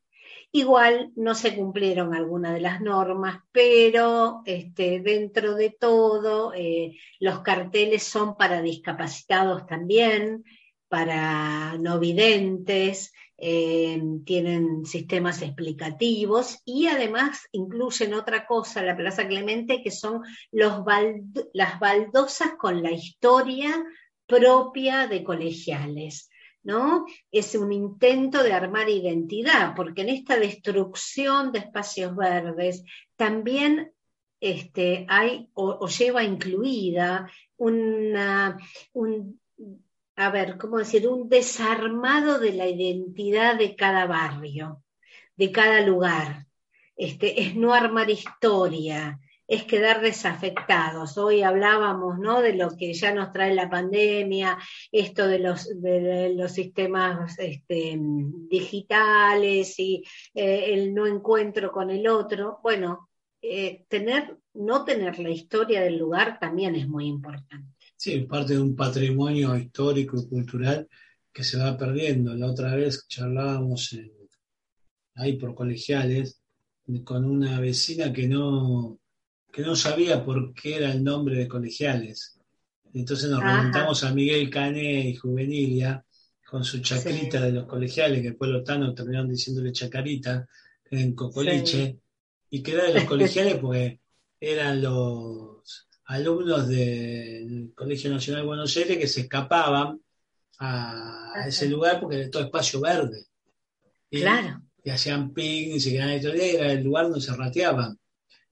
Igual 0.55 1.13
no 1.17 1.35
se 1.35 1.57
cumplieron 1.57 2.15
algunas 2.15 2.53
de 2.53 2.61
las 2.61 2.81
normas, 2.83 3.41
pero 3.53 4.43
este, 4.45 5.01
dentro 5.01 5.55
de 5.55 5.71
todo 5.71 6.53
eh, 6.55 6.99
los 7.21 7.41
carteles 7.41 8.03
son 8.03 8.37
para 8.37 8.61
discapacitados 8.61 9.67
también, 9.67 10.45
para 10.89 11.79
no 11.79 11.99
videntes, 11.99 13.15
eh, 13.45 14.01
tienen 14.25 14.87
sistemas 14.87 15.43
explicativos 15.43 16.61
y 16.65 16.87
además 16.87 17.49
incluyen 17.51 18.15
otra 18.15 18.47
cosa, 18.47 18.85
la 18.85 18.97
Plaza 18.97 19.27
Clemente, 19.27 19.83
que 19.83 19.91
son 19.91 20.21
las 20.53 20.85
baldosas 21.81 22.53
con 22.57 22.85
la 22.85 22.93
historia 22.93 23.85
propia 24.27 25.09
de 25.09 25.25
colegiales. 25.25 26.31
¿No? 26.63 27.05
Es 27.33 27.57
un 27.57 27.73
intento 27.73 28.45
de 28.45 28.53
armar 28.53 28.89
identidad, 28.89 29.75
porque 29.75 30.03
en 30.03 30.11
esta 30.11 30.39
destrucción 30.39 31.51
de 31.51 31.59
espacios 31.59 32.15
verdes 32.15 32.85
también 33.17 33.93
este, 34.39 35.05
hay 35.09 35.51
o, 35.55 35.85
lleva 35.89 36.23
incluida 36.23 37.29
una, 37.57 38.57
un, 38.93 39.41
a 40.23 40.31
ver, 40.31 40.57
¿cómo 40.57 40.79
decir? 40.79 41.09
Un 41.09 41.29
desarmado 41.29 42.39
de 42.39 42.53
la 42.53 42.69
identidad 42.69 43.59
de 43.59 43.75
cada 43.75 44.07
barrio, 44.07 44.83
de 45.37 45.51
cada 45.51 45.81
lugar. 45.81 46.47
Este, 46.97 47.43
es 47.43 47.57
no 47.57 47.75
armar 47.75 48.09
historia, 48.09 49.19
es 49.49 49.65
quedar 49.65 50.01
desafectados. 50.01 51.19
Hoy 51.19 51.43
hablábamos 51.43 52.21
¿no? 52.21 52.41
de 52.41 52.55
lo 52.55 52.77
que 52.77 52.95
ya 52.95 53.13
nos 53.13 53.33
trae 53.33 53.53
la 53.53 53.69
pandemia, 53.69 54.59
esto 54.93 55.27
de 55.27 55.41
los, 55.41 55.69
de 55.81 56.33
los 56.37 56.53
sistemas 56.53 57.37
este, 57.41 57.99
digitales 57.99 59.77
y 59.81 60.05
eh, 60.35 60.67
el 60.69 60.95
no 60.95 61.07
encuentro 61.07 61.73
con 61.73 61.91
el 61.91 62.07
otro. 62.07 62.61
Bueno, 62.63 63.09
eh, 63.41 63.85
tener, 63.89 64.37
no 64.55 64.85
tener 64.85 65.19
la 65.19 65.31
historia 65.31 65.81
del 65.81 65.99
lugar 65.99 66.39
también 66.39 66.77
es 66.77 66.87
muy 66.87 67.07
importante. 67.07 67.82
Sí, 68.03 68.19
parte 68.23 68.55
de 68.55 68.61
un 68.61 68.75
patrimonio 68.75 69.57
histórico 69.57 70.17
y 70.21 70.27
cultural 70.27 70.89
que 71.33 71.45
se 71.45 71.57
va 71.57 71.79
perdiendo. 71.79 72.35
La 72.35 72.49
otra 72.49 72.75
vez 72.75 73.07
charlábamos 73.07 73.97
ahí 75.15 75.35
por 75.35 75.55
colegiales 75.55 76.43
con 77.05 77.25
una 77.25 77.61
vecina 77.61 78.13
que 78.13 78.27
no, 78.27 78.99
que 79.53 79.63
no 79.63 79.77
sabía 79.77 80.25
por 80.25 80.53
qué 80.53 80.79
era 80.79 80.91
el 80.91 81.05
nombre 81.05 81.37
de 81.37 81.47
colegiales. 81.47 82.37
Entonces 82.93 83.31
nos 83.31 83.41
preguntamos 83.41 84.03
a 84.03 84.13
Miguel 84.13 84.51
Cané 84.51 85.11
y 85.11 85.15
Juvenilia 85.15 86.05
con 86.45 86.65
su 86.65 86.81
chacrita 86.81 87.41
de 87.41 87.53
los 87.53 87.67
colegiales, 87.67 88.21
que 88.21 88.31
después 88.31 88.51
los 88.51 88.65
tanos 88.65 88.97
terminaron 88.97 89.31
diciéndole 89.31 89.71
chacarita, 89.71 90.49
en 90.91 91.15
Cocoliche, 91.15 92.01
y 92.51 92.65
que 92.65 92.73
era 92.73 92.87
de 92.87 92.95
los 92.95 93.05
colegiales 93.05 93.59
porque 93.59 94.01
eran 94.41 94.83
los 94.83 95.87
alumnos 96.13 96.69
del 96.69 97.73
Colegio 97.75 98.11
Nacional 98.11 98.43
de 98.43 98.47
Buenos 98.47 98.77
Aires 98.77 98.99
que 98.99 99.07
se 99.07 99.23
escapaban 99.23 99.99
a, 100.59 101.45
ese 101.47 101.69
lugar 101.69 102.01
porque 102.01 102.21
era 102.21 102.31
todo 102.31 102.45
espacio 102.45 102.81
verde. 102.81 103.25
Y, 104.11 104.21
claro. 104.21 104.63
Y 104.85 104.91
hacían 104.91 105.33
ping 105.33 105.75
y 105.75 105.81
se 105.81 105.91
quedaban 105.91 106.11
ahí 106.11 106.51
era 106.55 106.73
el 106.73 106.85
lugar 106.85 107.05
donde 107.07 107.23
se 107.23 107.35
rateaban. 107.35 107.99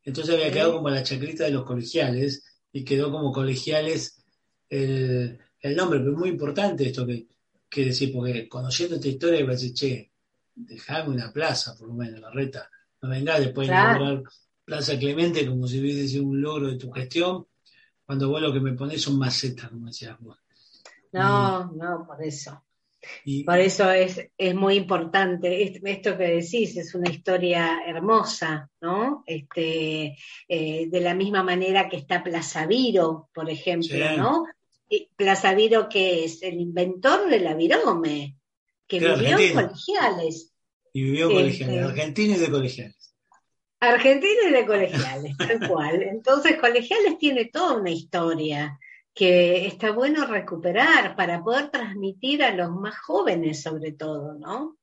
Entonces 0.02 0.35
había 0.35 0.50
quedado 0.50 0.76
como 0.76 0.88
la 0.88 1.02
chacrita 1.02 1.45
de 1.45 1.50
los 1.50 1.64
colegiales 1.64 2.45
y 2.73 2.83
quedó 2.83 3.11
como 3.12 3.31
colegiales 3.31 4.25
el, 4.71 5.38
nombre, 5.76 5.99
pero 5.99 6.12
es 6.12 6.19
muy 6.19 6.31
importante 6.31 6.87
esto 6.87 7.07
que, 7.07 7.26
que 7.69 7.85
decir, 7.85 8.11
porque 8.12 8.49
conociendo 8.49 8.97
esta 8.97 9.09
historia, 9.09 9.45
decir, 9.45 9.75
che, 9.75 10.12
dejame 10.55 11.11
una 11.11 11.31
plaza, 11.31 11.76
por 11.76 11.88
lo 11.88 11.95
menos, 11.95 12.21
la 12.21 12.31
reta. 12.31 12.71
No 13.02 13.11
venga 13.11 13.38
después 13.38 13.69
de 13.69 13.75
inaugurar 13.75 14.23
Plaza 14.64 14.99
Clemente 14.99 15.47
como 15.47 15.67
si 15.67 15.81
hubiese 15.81 16.09
sido 16.09 16.25
un 16.25 16.40
logro 16.40 16.69
de 16.69 16.79
tu 16.79 16.90
gestión, 16.93 17.47
cuando 18.11 18.29
vos 18.29 18.43
lo 18.43 18.52
que 18.52 18.59
me 18.59 18.73
pones 18.73 19.00
son 19.00 19.21
macetas, 19.21 19.69
como 19.71 19.87
decías 19.87 20.17
vos. 20.19 20.37
No, 21.12 21.71
no, 21.71 22.05
por 22.05 22.21
eso. 22.25 22.61
por 23.47 23.57
eso 23.61 23.88
es, 23.93 24.21
es 24.37 24.52
muy 24.52 24.75
importante. 24.75 25.62
Esto 25.62 26.19
que 26.19 26.25
decís 26.25 26.76
es 26.76 26.93
una 26.97 27.09
historia 27.09 27.83
hermosa, 27.87 28.69
¿no? 28.81 29.23
Este, 29.25 30.17
eh, 30.49 30.88
de 30.90 31.00
la 31.00 31.14
misma 31.14 31.45
manera 31.45 31.88
que 31.88 31.99
está 31.99 32.21
Plaza 32.25 32.67
Viro, 32.67 33.29
por 33.33 33.49
ejemplo, 33.49 33.97
¿no? 34.17 34.45
Plaza 35.14 35.55
Viro, 35.55 35.88
que 35.88 36.25
es 36.25 36.43
el 36.43 36.61
inventor 36.61 37.31
de 37.31 37.38
la 37.38 37.55
virome, 37.55 38.38
que 38.88 38.99
vivió 38.99 39.38
en 39.38 39.55
colegiales. 39.55 40.52
Y 40.93 41.05
vivió 41.05 41.26
en 41.31 41.47
Este- 41.47 41.64
colegiales, 41.64 41.85
argentino 41.85 42.35
y 42.35 42.38
de 42.38 42.50
colegiales. 42.50 43.10
Argentina 43.80 44.40
y 44.49 44.52
de 44.52 44.66
colegiales, 44.66 45.37
tal 45.37 45.68
cual. 45.68 46.02
Entonces, 46.02 46.58
colegiales 46.58 47.18
tiene 47.18 47.46
toda 47.46 47.78
una 47.78 47.90
historia 47.90 48.78
que 49.14 49.66
está 49.66 49.90
bueno 49.90 50.26
recuperar 50.26 51.16
para 51.16 51.42
poder 51.42 51.70
transmitir 51.70 52.42
a 52.42 52.54
los 52.54 52.70
más 52.70 52.99
jóvenes, 52.99 53.62
sobre 53.62 53.92
todo, 53.92 54.34
¿no? 54.34 54.76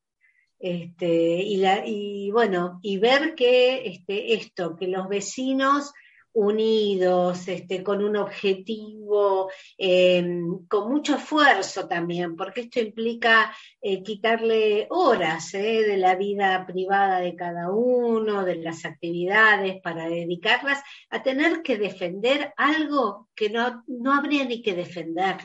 Este, 0.60 1.08
y, 1.44 1.58
la, 1.58 1.86
y 1.86 2.32
bueno, 2.32 2.80
y 2.82 2.98
ver 2.98 3.36
que 3.36 3.88
este, 3.88 4.34
esto, 4.34 4.76
que 4.76 4.88
los 4.88 5.08
vecinos 5.08 5.94
unidos, 6.38 7.48
este, 7.48 7.84
con 7.84 8.04
un 8.04 8.16
objetivo, 8.16 9.50
eh, 9.76 10.24
con 10.68 10.92
mucho 10.92 11.16
esfuerzo 11.16 11.88
también, 11.88 12.36
porque 12.36 12.62
esto 12.62 12.80
implica 12.80 13.52
eh, 13.82 14.04
quitarle 14.04 14.86
horas 14.92 15.56
eh, 15.56 15.82
de 15.82 15.98
la 15.98 16.16
vida 16.16 16.64
privada 16.68 17.22
de 17.22 17.36
cada 17.36 17.72
uno, 17.72 18.46
de 18.46 18.58
las 18.58 18.86
actividades, 18.86 19.82
para 19.82 20.08
dedicarlas 20.08 20.80
a 21.10 21.24
tener 21.24 21.64
que 21.64 21.80
defender 21.80 22.54
algo 22.56 23.30
que 23.34 23.50
no, 23.50 23.84
no 23.88 24.14
habría 24.14 24.46
ni 24.46 24.62
que 24.62 24.76
defender. 24.76 25.38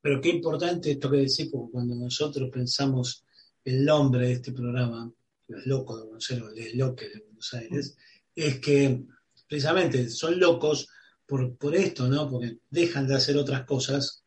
Pero 0.00 0.22
qué 0.22 0.30
importante 0.30 0.92
esto 0.92 1.10
que 1.10 1.18
decís, 1.18 1.50
porque 1.52 1.72
cuando 1.72 1.94
nosotros 1.94 2.48
pensamos 2.50 3.26
el 3.62 3.84
nombre 3.84 4.28
de 4.28 4.32
este 4.32 4.52
programa, 4.52 5.12
Los 5.48 5.66
Locos 5.66 5.98
de 5.98 6.06
Buenos 6.06 6.30
Aires, 6.30 6.74
Loques 6.74 7.12
de 7.12 7.20
Buenos 7.20 7.52
Aires, 7.52 7.96
es 8.34 8.58
que 8.60 9.04
precisamente 9.48 10.08
son 10.10 10.38
locos 10.38 10.88
por, 11.26 11.56
por 11.56 11.74
esto, 11.74 12.08
¿no? 12.08 12.28
Porque 12.30 12.58
dejan 12.70 13.06
de 13.06 13.16
hacer 13.16 13.36
otras 13.36 13.64
cosas 13.64 14.22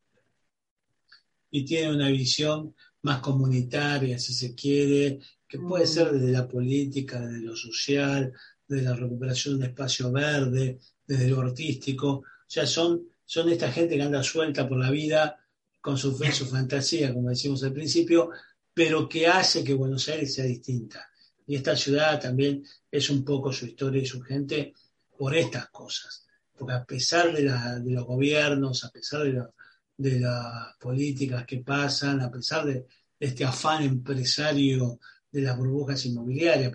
y 1.49 1.65
tienen 1.65 1.95
una 1.95 2.09
visión 2.09 2.75
más 3.03 3.19
comunitaria, 3.19 4.17
si 4.19 4.33
se 4.33 4.55
quiere, 4.55 5.19
que 5.47 5.59
puede 5.59 5.83
Mm. 5.83 5.87
ser 5.87 6.11
desde 6.11 6.31
la 6.31 6.47
política, 6.47 7.19
desde 7.19 7.41
lo 7.45 7.55
social, 7.55 8.31
desde 8.67 8.83
la 8.85 8.95
recuperación 8.95 9.55
de 9.55 9.65
un 9.65 9.69
espacio 9.71 10.11
verde, 10.11 10.79
desde 11.05 11.27
lo 11.29 11.41
artístico. 11.41 12.09
O 12.09 12.23
sea, 12.47 12.65
son, 12.65 13.07
son 13.25 13.49
esta 13.49 13.71
gente 13.71 13.95
que 13.95 14.03
anda 14.03 14.23
suelta 14.23 14.67
por 14.67 14.77
la 14.77 14.91
vida 14.91 15.37
con 15.81 15.97
su 15.97 16.15
fe 16.15 16.31
su 16.31 16.45
fantasía, 16.45 17.13
como 17.13 17.29
decimos 17.29 17.63
al 17.63 17.73
principio, 17.73 18.29
pero 18.73 19.09
que 19.09 19.27
hace 19.27 19.63
que 19.63 19.73
Buenos 19.73 20.07
Aires 20.09 20.33
sea 20.33 20.45
distinta. 20.45 21.09
Y 21.47 21.55
esta 21.55 21.75
ciudad 21.75 22.21
también 22.21 22.63
es 22.89 23.09
un 23.09 23.25
poco 23.25 23.51
su 23.51 23.65
historia 23.65 24.01
y 24.01 24.05
su 24.05 24.21
gente 24.21 24.73
por 25.21 25.35
estas 25.35 25.69
cosas. 25.69 26.25
Porque 26.57 26.73
a 26.73 26.83
pesar 26.83 27.31
de, 27.31 27.43
la- 27.43 27.77
de 27.77 27.91
los 27.91 28.05
gobiernos, 28.05 28.83
a 28.83 28.89
pesar 28.89 29.21
de, 29.21 29.33
la- 29.33 29.51
de 29.95 30.19
las 30.19 30.75
políticas 30.79 31.45
que 31.45 31.59
pasan, 31.59 32.21
a 32.21 32.31
pesar 32.31 32.65
de, 32.65 32.73
de 32.73 32.87
este 33.19 33.45
afán 33.45 33.83
empresario 33.83 34.99
de 35.31 35.41
las 35.43 35.55
burbujas 35.55 36.03
inmobiliarias, 36.07 36.71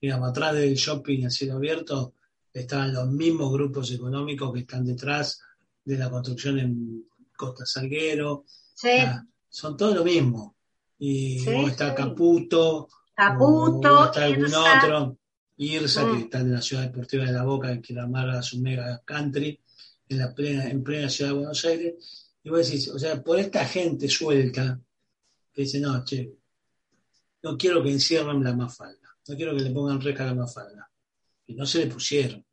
digamos, 0.00 0.30
atrás 0.30 0.54
del 0.54 0.74
shopping 0.76 1.26
a 1.26 1.30
cielo 1.30 1.56
abierto 1.56 2.14
estaban 2.52 2.94
los 2.94 3.08
mismos 3.08 3.52
grupos 3.52 3.90
económicos 3.90 4.52
que 4.52 4.60
están 4.60 4.84
detrás 4.84 5.40
de 5.84 5.98
la 5.98 6.08
construcción 6.10 6.60
en 6.60 7.04
Costa 7.36 7.66
Salguero, 7.66 8.44
Sí, 8.74 8.88
Ah, 9.00 9.26
son 9.48 9.76
todo 9.76 9.96
lo 9.96 10.04
mismo. 10.04 10.54
Y 11.00 11.40
Sí, 11.40 11.50
o 11.56 11.66
está 11.66 11.88
sí. 11.90 11.96
Caputo, 11.96 12.88
Caputo, 13.16 13.98
o 13.98 14.04
está 14.04 14.24
algún 14.26 14.54
otro, 14.54 15.18
Irsa, 15.58 16.04
Mm. 16.04 16.16
que 16.16 16.22
está 16.24 16.40
en 16.40 16.52
la 16.52 16.62
ciudad 16.62 16.84
deportiva 16.84 17.24
de 17.24 17.32
La 17.32 17.42
Boca, 17.44 17.72
que 17.74 17.80
quiere 17.80 18.02
armar 18.02 18.30
a 18.30 18.42
su 18.42 18.60
mega 18.60 19.02
country 19.04 19.58
en 20.08 20.18
la 20.18 20.34
plena, 20.34 20.70
en 20.70 20.82
plena 20.82 21.10
ciudad 21.10 21.30
de 21.32 21.36
Buenos 21.36 21.64
Aires. 21.64 21.94
Y 22.42 22.48
vos 22.48 22.66
decís, 22.66 22.88
o 22.88 22.98
sea, 22.98 23.22
por 23.22 23.38
esta 23.38 23.64
gente 23.66 24.08
suelta, 24.08 24.80
que 25.52 25.62
dice, 25.62 25.80
no, 25.80 26.04
che, 26.04 26.32
no 27.42 27.56
quiero 27.58 27.82
que 27.82 27.90
encierren 27.90 28.42
la 28.42 28.54
mafalda, 28.54 29.16
no 29.26 29.36
quiero 29.36 29.56
que 29.56 29.62
le 29.62 29.70
pongan 29.70 30.00
reja 30.00 30.24
a 30.24 30.26
la 30.28 30.34
mafalda. 30.34 30.90
Y 31.46 31.54
no 31.54 31.66
se 31.66 31.80
le 31.80 31.86
pusieron, 31.86 32.44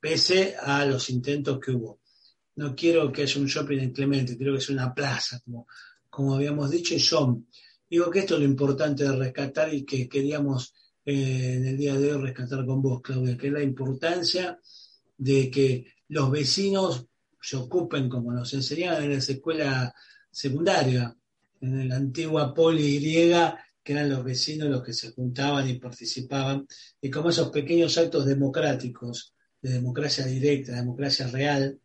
pese 0.00 0.56
a 0.60 0.84
los 0.84 1.08
intentos 1.10 1.58
que 1.60 1.70
hubo. 1.70 2.00
No 2.56 2.74
quiero 2.74 3.12
que 3.12 3.22
haya 3.22 3.40
un 3.40 3.46
shopping 3.46 3.78
en 3.78 3.92
Clemente, 3.92 4.36
quiero 4.36 4.54
que 4.54 4.60
sea 4.60 4.74
una 4.74 4.92
plaza, 4.92 5.40
como, 5.44 5.66
como 6.08 6.34
habíamos 6.34 6.70
dicho, 6.70 6.94
y 6.94 7.00
son. 7.00 7.46
Digo 7.88 8.10
que 8.10 8.20
esto 8.20 8.34
es 8.34 8.40
lo 8.40 8.46
importante 8.46 9.04
de 9.04 9.16
rescatar 9.16 9.72
y 9.72 9.84
que 9.84 10.08
queríamos 10.08 10.74
eh, 11.16 11.54
en 11.56 11.66
el 11.66 11.76
día 11.76 11.98
de 11.98 12.12
hoy 12.12 12.22
rescatar 12.22 12.64
con 12.64 12.82
vos, 12.82 13.00
Claudia, 13.02 13.36
que 13.36 13.48
es 13.48 13.52
la 13.52 13.62
importancia 13.62 14.58
de 15.16 15.50
que 15.50 15.86
los 16.08 16.30
vecinos 16.30 17.06
se 17.40 17.56
ocupen, 17.56 18.08
como 18.08 18.32
nos 18.32 18.52
enseñaban 18.54 19.04
en 19.04 19.12
esa 19.12 19.32
escuela 19.32 19.94
secundaria, 20.30 21.16
en 21.60 21.88
la 21.88 21.96
antigua 21.96 22.54
poli 22.54 22.98
griega, 22.98 23.58
que 23.82 23.92
eran 23.92 24.10
los 24.10 24.24
vecinos 24.24 24.68
los 24.68 24.82
que 24.82 24.92
se 24.92 25.12
juntaban 25.12 25.68
y 25.68 25.78
participaban, 25.78 26.66
y 27.00 27.10
como 27.10 27.30
esos 27.30 27.50
pequeños 27.50 27.96
actos 27.98 28.26
democráticos, 28.26 29.34
de 29.60 29.72
democracia 29.72 30.24
directa, 30.26 30.72
democracia 30.72 31.26
real, 31.26 31.78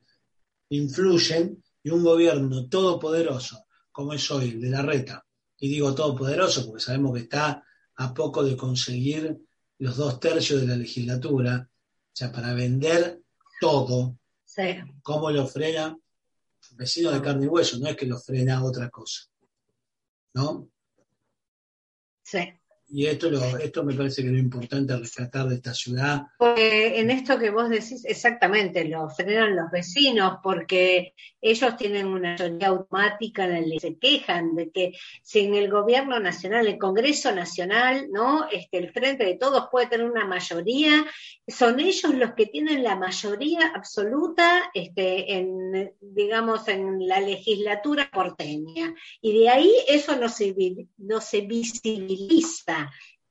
influyen 0.70 1.62
y 1.84 1.90
un 1.90 2.04
gobierno 2.04 2.68
todopoderoso, 2.68 3.66
como 3.92 4.14
es 4.14 4.30
hoy 4.32 4.50
el 4.52 4.62
de 4.62 4.70
la 4.70 4.82
reta, 4.82 5.26
y 5.58 5.70
digo 5.70 5.94
todopoderoso 5.94 6.66
porque 6.66 6.84
sabemos 6.84 7.14
que 7.14 7.24
está 7.24 7.64
a 7.98 8.14
poco 8.14 8.44
de 8.44 8.58
conseguir 8.58 9.38
los 9.80 9.98
dos 9.98 10.20
tercios 10.20 10.62
de 10.62 10.68
la 10.68 10.76
legislatura, 10.76 11.70
o 11.70 12.16
sea, 12.16 12.32
para 12.32 12.54
vender 12.54 13.22
todo, 13.60 14.18
sí, 14.44 14.78
¿cómo 15.02 15.32
lo 15.32 15.48
frena? 15.48 15.98
Vecino 16.72 17.12
de 17.12 17.22
carne 17.22 17.46
y 17.46 17.48
hueso, 17.48 17.78
no 17.78 17.88
es 17.88 17.96
que 17.96 18.06
lo 18.06 18.20
frena 18.20 18.64
otra 18.64 18.90
cosa, 18.90 19.24
¿no? 20.34 20.70
sí. 22.24 22.40
Y 22.88 23.08
esto, 23.08 23.32
lo, 23.32 23.39
esto 23.58 23.84
me 23.84 23.95
parece 23.95 24.21
que 24.21 24.28
es 24.28 24.34
lo 24.34 24.39
importante 24.39 24.95
rescatar 24.95 25.48
de 25.48 25.56
esta 25.56 25.74
ciudad, 25.74 26.24
Porque 26.38 27.00
en 27.00 27.10
esto 27.10 27.39
que 27.39 27.50
vos 27.50 27.69
decís, 27.69 28.06
exactamente, 28.06 28.86
lo 28.86 29.10
frenan 29.10 29.56
los 29.56 29.71
vecinos, 29.71 30.38
porque 30.43 31.13
ellos 31.41 31.78
tienen 31.78 32.08
una 32.08 32.34
mayoría 32.34 32.67
automática 32.67 33.45
en 33.45 33.69
la 33.69 33.74
que 33.74 33.80
se 33.80 33.98
quejan 33.98 34.56
de 34.56 34.69
que 34.69 34.93
si 35.24 35.39
en 35.41 35.56
el 35.56 35.69
gobierno 35.69 36.19
nacional, 36.19 36.67
el 36.67 36.78
Congreso 36.78 37.34
Nacional, 37.34 38.08
¿no? 38.12 38.48
Este, 38.52 38.78
el 38.78 38.91
Frente 38.91 39.26
de 39.26 39.38
Todos 39.38 39.67
puede 39.71 39.88
tener 39.88 40.10
una 40.10 40.26
mayoría, 40.26 41.06
son 41.48 41.80
ellos 41.80 42.13
los 42.13 42.34
que 42.34 42.45
tienen 42.45 42.84
la 42.84 42.95
mayoría 42.95 43.71
absoluta, 43.76 44.69
este, 44.74 45.34
en, 45.34 45.91
digamos, 46.02 46.67
en 46.67 47.08
la 47.08 47.19
legislatura 47.19 48.10
porteña. 48.13 48.93
Y 49.21 49.39
de 49.39 49.50
ahí 49.50 49.71
eso 49.88 50.15
no 50.15 50.30
se, 50.30 50.56
no 50.98 51.19
se 51.19 51.41
visibiliza 51.41 52.75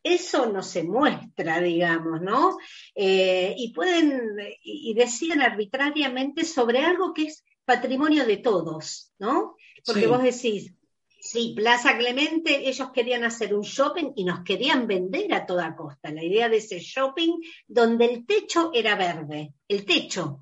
eso 0.03 0.47
no 0.53 0.63
se 0.63 0.83
muestra, 0.83 1.61
digamos, 1.61 2.21
¿no? 2.21 2.59
Eh, 2.95 3.55
y 3.57 3.73
pueden, 3.73 4.37
y 4.63 4.93
deciden 4.95 5.41
arbitrariamente 5.41 6.45
sobre 6.45 6.81
algo 6.85 7.15
que 7.15 7.25
es 7.25 7.45
patrimonio 7.65 8.27
de 8.27 8.37
todos, 8.37 9.13
¿no? 9.19 9.57
Porque 9.87 10.03
Sí. 10.03 10.07
vos 10.07 10.23
decís, 10.23 10.75
sí, 11.21 11.55
Plaza 11.57 11.97
Clemente, 11.97 12.69
ellos 12.69 12.91
querían 12.93 13.25
hacer 13.25 13.55
un 13.55 13.63
shopping 13.63 14.13
y 14.15 14.25
nos 14.25 14.45
querían 14.45 14.87
vender 14.87 15.33
a 15.33 15.47
toda 15.47 15.75
costa. 15.75 16.11
La 16.11 16.23
idea 16.23 16.51
de 16.51 16.59
ese 16.59 16.79
shopping 16.81 17.39
donde 17.67 18.05
el 18.05 18.27
techo 18.27 18.71
era 18.75 18.95
verde, 18.97 19.55
el 19.69 19.87
techo. 19.87 20.41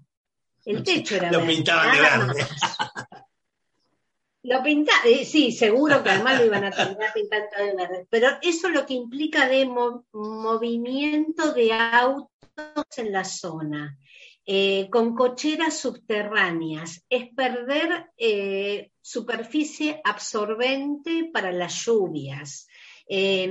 El 0.65 0.83
techo 0.83 1.17
era 1.17 1.31
lo 1.31 1.39
verde. 1.39 1.55
pintaban 1.55 1.97
de 1.97 2.03
nada 2.03 2.27
verde. 2.27 2.47
Lo 4.45 4.61
pinta, 4.63 4.93
eh, 5.05 5.25
sí, 5.25 5.53
seguro 5.53 6.03
que 6.03 6.11
además 6.11 6.41
lo 6.41 6.47
iban 6.47 6.65
a 6.65 6.71
terminar 6.73 7.13
pintando 7.15 7.47
de 7.59 7.77
verde, 7.77 8.07
pero 8.11 8.29
eso 8.43 8.69
lo 8.71 8.85
que 8.85 8.95
implica 8.95 9.47
de 9.49 9.67
mo- 9.67 10.05
movimiento 10.13 11.53
de 11.53 11.73
autos 11.73 12.29
en 12.97 13.13
la 13.13 13.25
zona, 13.25 13.97
eh, 14.45 14.89
con 14.91 15.15
cocheras 15.15 15.79
subterráneas, 15.79 17.05
es 17.09 17.33
perder 17.35 18.11
eh, 18.17 18.91
superficie 19.01 20.01
absorbente 20.03 21.31
para 21.33 21.53
las 21.53 21.85
lluvias. 21.85 22.67
Eh, 23.07 23.49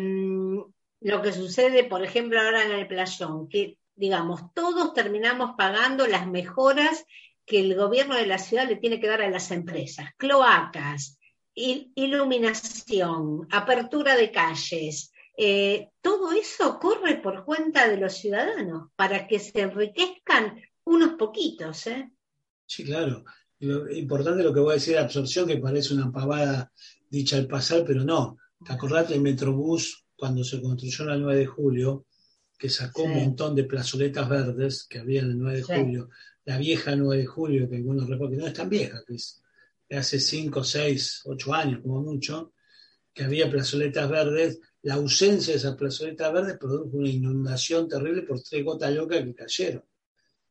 lo 1.00 1.22
que 1.22 1.32
sucede, 1.32 1.86
por 1.86 2.04
ejemplo, 2.04 2.40
ahora 2.42 2.66
en 2.66 2.72
el 2.74 2.88
playón, 2.88 3.48
que 3.48 3.78
digamos, 3.96 4.54
todos 4.54 4.94
terminamos 4.94 5.52
pagando 5.58 6.08
las 6.08 6.28
mejoras 6.28 7.06
que 7.52 7.60
el 7.60 7.76
gobierno 7.76 8.16
de 8.16 8.26
la 8.26 8.38
ciudad 8.38 8.66
le 8.70 8.78
tiene 8.78 9.02
que 9.02 9.08
dar 9.08 9.22
a 9.22 9.30
las 9.30 9.52
empresas, 9.52 10.08
cloacas, 10.18 11.20
il- 11.54 11.92
iluminación, 11.96 13.46
apertura 13.52 14.16
de 14.16 14.32
calles, 14.32 15.12
eh, 15.38 15.90
todo 16.02 16.32
eso 16.32 16.80
corre 16.80 17.16
por 17.18 17.44
cuenta 17.44 17.90
de 17.90 17.98
los 17.98 18.14
ciudadanos 18.14 18.90
para 18.96 19.28
que 19.28 19.38
se 19.40 19.60
enriquezcan 19.60 20.62
unos 20.86 21.14
poquitos. 21.16 21.88
¿eh? 21.88 22.10
Sí, 22.66 22.86
claro. 22.86 23.26
Lo 23.60 23.92
importante 23.92 24.44
lo 24.44 24.54
que 24.54 24.60
voy 24.62 24.72
a 24.72 24.74
decir, 24.76 24.98
absorción, 24.98 25.46
que 25.48 25.58
parece 25.58 25.94
una 25.94 26.10
pavada 26.12 26.72
dicha 27.10 27.36
al 27.36 27.48
pasar, 27.48 27.84
pero 27.86 28.04
no. 28.06 28.38
¿Te 28.66 28.72
acordás 28.74 29.10
del 29.10 29.22
Metrobús 29.22 30.06
cuando 30.16 30.44
se 30.44 30.62
construyó 30.62 31.04
la 31.06 31.18
9 31.18 31.40
de 31.40 31.46
julio, 31.48 32.06
que 32.58 32.70
sacó 32.70 33.04
un 33.04 33.14
montón 33.16 33.56
de 33.56 33.64
plazoletas 33.66 34.30
verdes 34.30 34.86
que 34.90 35.00
había 35.00 35.22
en 35.22 35.32
el 35.32 35.38
9 35.40 35.58
de 35.58 35.64
Sí. 35.64 35.74
julio? 35.76 36.10
La 36.46 36.58
vieja 36.58 36.96
9 36.96 37.22
de 37.22 37.28
julio, 37.28 37.70
que 37.70 37.78
algunos 37.78 38.08
que 38.08 38.38
no 38.38 38.48
es 38.48 38.54
tan 38.54 38.70
vieja, 38.70 39.04
que 39.08 39.16
es 39.16 39.42
de 39.92 39.98
hace 39.98 40.20
5, 40.20 40.64
6, 40.64 41.22
8 41.26 41.54
años 41.54 41.82
como 41.82 42.02
mucho. 42.02 42.54
que 43.14 43.26
había 43.26 43.52
plazoletas 43.52 44.10
verdes, 44.10 44.60
la 44.84 44.94
ausencia 44.94 45.54
de 45.54 45.58
esas 45.60 45.76
plazoletas 45.76 46.32
verdes 46.32 46.58
produjo 46.58 46.98
una 46.98 47.10
inundación 47.10 47.90
terrible 47.90 48.22
por 48.22 48.42
tres 48.42 48.64
gotas 48.64 48.94
locas 48.94 49.22
que 49.24 49.36
cayeron. 49.36 49.84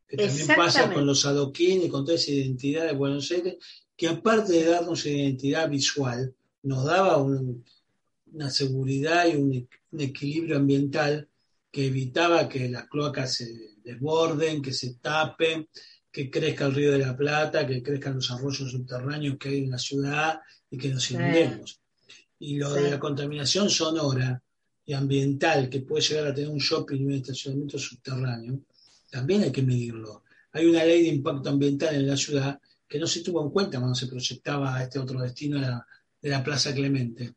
Que 0.07 0.18
también 0.18 0.46
pasa 0.57 0.92
con 0.92 1.07
los 1.07 1.24
adoquines 1.24 1.88
con 1.88 2.05
toda 2.05 2.16
esa 2.16 2.31
identidad 2.33 2.85
de 2.85 2.92
Buenos 2.92 3.31
Aires, 3.31 3.57
que 3.96 4.09
aparte 4.09 4.53
de 4.53 4.64
darnos 4.66 5.07
identidad 5.07 5.70
visual, 5.70 6.35
nos 6.62 6.85
daba 6.85 7.16
una 7.16 8.50
seguridad 8.50 9.26
y 9.26 9.37
un, 9.37 9.68
un, 9.90 10.00
equilibrio 10.00 10.57
ambiental 10.57 11.29
que 11.70 11.87
evitaba 11.87 12.48
que 12.48 12.68
las 12.68 12.88
cloacas 12.88 13.35
se 13.35 13.46
desborden, 13.92 14.62
que 14.62 14.72
se 14.72 14.94
tapen, 14.94 15.68
que 16.11 16.31
crezca 16.31 16.66
el 16.66 16.74
río 16.74 16.92
de 16.92 16.98
la 16.98 17.16
Plata, 17.16 17.66
que 17.66 17.83
crezcan 17.83 18.16
los 18.16 18.31
arroyos 18.31 18.70
subterráneos 18.70 19.37
que 19.38 19.48
hay 19.48 19.59
en 19.64 19.70
la 19.70 19.79
ciudad 19.79 20.40
y 20.70 20.79
que 20.79 20.88
nos 20.88 21.11
inundemos. 21.11 21.81
Y 22.38 22.57
lo 22.57 22.72
de 22.72 22.90
la 22.90 22.98
contaminación 22.98 23.68
sonora 23.70 24.42
y 24.85 24.92
ambiental, 24.92 25.68
que 25.68 25.81
puede 25.81 26.03
llegar 26.03 26.26
a 26.29 26.35
tener 26.35 26.50
un 26.50 26.59
shopping 26.59 27.00
y 27.00 27.05
un 27.05 27.12
estacionamiento 27.12 27.79
subterráneo, 27.79 28.61
también 29.11 29.42
hay 29.42 29.53
que 29.53 29.62
medirlo. 29.62 30.24
Hay 30.53 30.66
una 30.66 30.85
ley 30.85 31.03
de 31.03 31.09
impacto 31.09 31.50
ambiental 31.50 31.94
en 31.94 32.09
la 32.09 32.16
ciudad 32.16 32.61
que 32.88 32.98
no 32.98 33.07
se 33.07 33.22
tuvo 33.22 33.42
en 33.44 33.50
cuenta 33.50 33.79
cuando 33.79 33.94
se 33.94 34.07
proyectaba 34.07 34.83
este 34.83 34.98
otro 34.98 35.20
destino 35.20 35.61
de 35.61 35.66
la, 35.66 35.87
de 36.20 36.29
la 36.29 36.42
Plaza 36.42 36.74
Clemente 36.74 37.35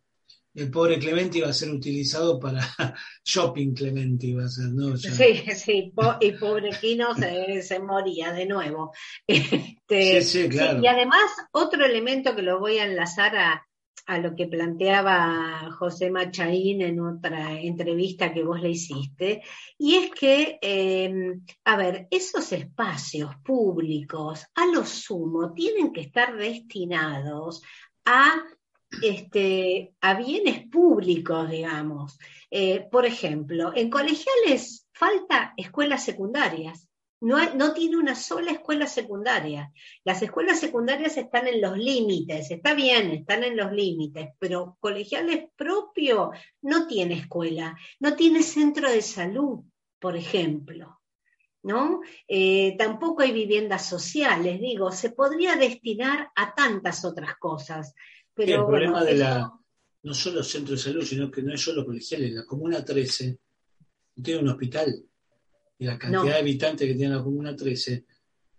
el 0.56 0.70
pobre 0.70 1.00
Clemente 1.00 1.40
iba 1.40 1.50
a 1.50 1.54
ser 1.54 1.72
utilizado 1.72 2.40
para 2.40 2.62
shopping 3.26 3.74
Clemente 3.74 4.28
iba 4.28 4.46
a 4.46 4.50
ser, 4.50 4.70
¿no? 4.70 4.96
Sí, 4.98 5.44
sí, 5.56 5.94
y 6.22 6.32
pobre 6.34 6.70
Quino 6.80 7.16
se, 7.16 7.80
moría 7.80 8.32
de 8.34 8.46
nuevo. 8.46 8.92
Este, 9.86 10.22
sí, 10.22 10.44
sí, 10.44 10.50
claro. 10.50 10.82
y 10.82 10.88
además, 10.88 11.30
otro 11.52 11.86
elemento 11.86 12.36
que 12.36 12.42
lo 12.42 12.60
voy 12.60 12.78
a 12.78 12.86
enlazar 12.86 13.36
a, 13.36 13.68
lo 14.20 14.36
que 14.36 14.48
planteaba 14.48 15.72
José 15.78 16.10
Machaín 16.10 16.82
en 16.82 17.00
otra 17.00 17.60
entrevista 17.60 18.34
que 18.34 18.44
vos 18.44 18.62
le 18.62 18.72
hiciste, 18.72 19.42
y 19.78 19.96
es 19.96 20.12
que, 20.12 20.58
em, 20.62 21.46
a 21.64 21.78
ver, 21.78 22.08
esos 22.10 22.52
espacios 22.52 23.36
públicos, 23.44 24.46
a 24.56 24.66
lo 24.66 24.86
sumo, 24.86 25.54
tienen 25.54 25.94
que 25.94 26.02
estar 26.02 26.36
destinados 26.36 27.62
a 28.06 28.44
este, 29.02 29.94
a 30.02 30.16
bienes 30.16 30.68
públicos, 30.68 31.50
digamos. 31.50 32.18
Eh, 32.52 32.88
por 32.92 33.06
ejemplo, 33.06 33.74
en 33.76 33.90
colegiales 33.90 34.88
falta 34.94 35.54
escuelas 35.58 36.04
secundarias. 36.04 36.88
No, 37.20 37.74
tiene 37.74 37.96
una 37.96 38.16
sola 38.16 38.52
escuela 38.52 38.86
secundaria. 38.86 39.72
Las 40.04 40.22
escuelas 40.22 40.60
secundarias 40.60 41.16
están 41.16 41.48
en 41.48 41.62
los 41.62 41.78
límites, 41.78 42.52
está 42.52 42.74
bien, 42.74 43.12
están 43.12 43.46
en 43.46 43.56
los 43.56 43.72
límites, 43.72 44.32
pero 44.40 44.76
colegiales 44.82 45.46
propio 45.56 46.32
no 46.62 46.86
tiene 46.86 47.14
escuela, 47.14 47.78
no 48.02 48.18
tiene 48.18 48.44
centro 48.44 48.92
de 48.92 49.02
salud, 49.02 49.62
por 50.00 50.18
ejemplo. 50.18 51.00
¿No? 51.64 52.02
Eh, 52.28 52.76
tampoco 52.78 53.22
hay 53.22 53.32
viviendas 53.32 53.86
sociales, 53.86 54.60
digo, 54.60 54.92
se 54.92 55.12
podría 55.12 55.56
destinar 55.56 56.30
a 56.36 56.54
tantas 56.54 57.06
otras 57.06 57.38
cosas 57.38 57.96
el 58.36 58.66
problema 58.66 59.04
de 59.04 59.16
la, 59.16 59.52
no 60.04 60.14
solo 60.14 60.44
centro 60.44 60.74
de 60.74 60.82
salud, 60.82 61.04
sino 61.04 61.30
que 61.30 61.42
no 61.42 61.54
es 61.54 61.62
solo 61.62 61.86
colegiales, 61.86 62.32
la 62.32 62.46
Comuna 62.46 62.84
13 62.84 63.40
no 64.16 64.24
tiene 64.24 64.42
un 64.42 64.50
hospital. 64.50 65.04
Y 65.78 65.86
la 65.86 65.98
cantidad 65.98 66.34
de 66.34 66.40
habitantes 66.40 66.88
que 66.88 66.96
tiene 66.96 67.16
la 67.16 67.24
Comuna 67.24 67.56
13 67.56 68.06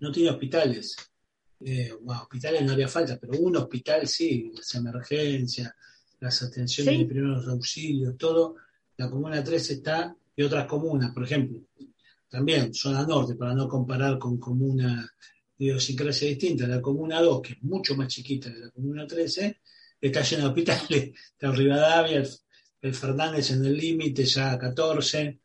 no 0.01 0.13
tiene 0.13 0.31
hospitales. 0.31 0.97
Eh, 1.61 1.93
hospitales 2.07 2.63
no 2.63 2.73
haría 2.73 2.89
falta, 2.89 3.19
pero 3.19 3.39
un 3.39 3.57
hospital 3.57 4.07
sí, 4.07 4.51
las 4.55 4.75
emergencias, 4.75 5.73
las 6.21 6.43
atenciones 6.43 6.99
de 6.99 7.07
primeros 7.07 7.49
auxilios, 7.49 8.17
todo. 8.17 8.57
La 8.97 9.11
Comuna 9.11 9.43
13 9.43 9.75
está, 9.75 10.17
y 10.37 10.43
otras 10.43 10.67
comunas, 10.67 11.13
por 11.13 11.25
ejemplo, 11.25 11.61
también 12.29 12.75
zona 12.75 13.07
norte, 13.07 13.35
para 13.35 13.55
no 13.55 13.69
comparar 13.69 14.19
con 14.19 14.39
comuna 14.39 15.09
de 15.59 15.65
idiosincrasia 15.67 16.29
distinta. 16.29 16.67
La 16.67 16.81
comuna 16.81 17.21
2, 17.21 17.43
que 17.43 17.53
es 17.55 17.63
mucho 17.63 17.97
más 17.97 18.09
chiquita 18.09 18.53
que 18.53 18.59
la 18.59 18.71
comuna 18.71 19.07
13, 19.07 19.61
está 20.01 20.23
llena 20.23 20.43
de 20.43 20.49
hospitales. 20.49 21.13
Está 21.33 21.53
Rivadavia, 21.53 22.25
el, 22.83 22.95
Fernández 22.95 23.51
en 23.51 23.65
el 23.65 23.77
límite, 23.77 24.25
ya 24.25 24.59
14. 24.59 25.39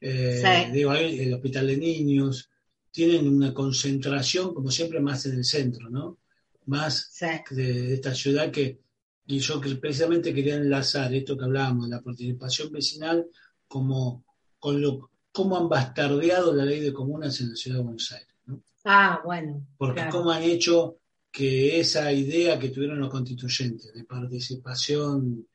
Eh, 0.00 0.70
digo, 0.72 0.92
el 0.92 1.32
hospital 1.34 1.66
de 1.68 1.76
niños. 1.76 2.50
Tienen 2.90 3.26
una 3.26 3.52
concentración, 3.52 4.54
como 4.54 4.70
siempre, 4.70 5.00
más 5.00 5.26
en 5.26 5.36
el 5.36 5.44
centro, 5.44 5.90
¿no? 5.90 6.18
Más 6.66 7.10
de, 7.50 7.94
esta 7.94 8.14
ciudad 8.14 8.50
que. 8.50 8.78
Y 9.26 9.38
yo 9.38 9.60
precisamente 9.80 10.34
quería 10.34 10.56
enlazar 10.56 11.12
esto 11.14 11.36
que 11.36 11.44
hablábamos, 11.44 11.88
de 11.88 11.96
la 11.96 12.02
participación 12.02 12.70
vecinal, 12.70 13.26
como 13.66 14.22
con 14.58 14.80
lo, 14.80 15.10
cómo 15.32 15.56
han 15.56 15.68
bastardeado 15.68 16.54
la 16.54 16.64
ley 16.64 16.80
de 16.80 16.92
comunas 16.92 17.40
en 17.40 17.50
la 17.50 17.56
ciudad 17.56 17.78
de 17.78 17.82
Buenos 17.82 18.12
Aires. 18.12 18.33
Ah, 18.84 19.20
bueno. 19.24 19.66
Porque 19.78 20.02
cómo 20.10 20.30
han 20.30 20.42
hecho 20.42 20.98
que 21.30 21.80
esa 21.80 22.12
idea 22.12 22.58
que 22.58 22.68
tuvieron 22.68 23.00
los 23.00 23.10
constituyentes 23.10 23.92
de 23.92 24.04
participación 24.04 25.46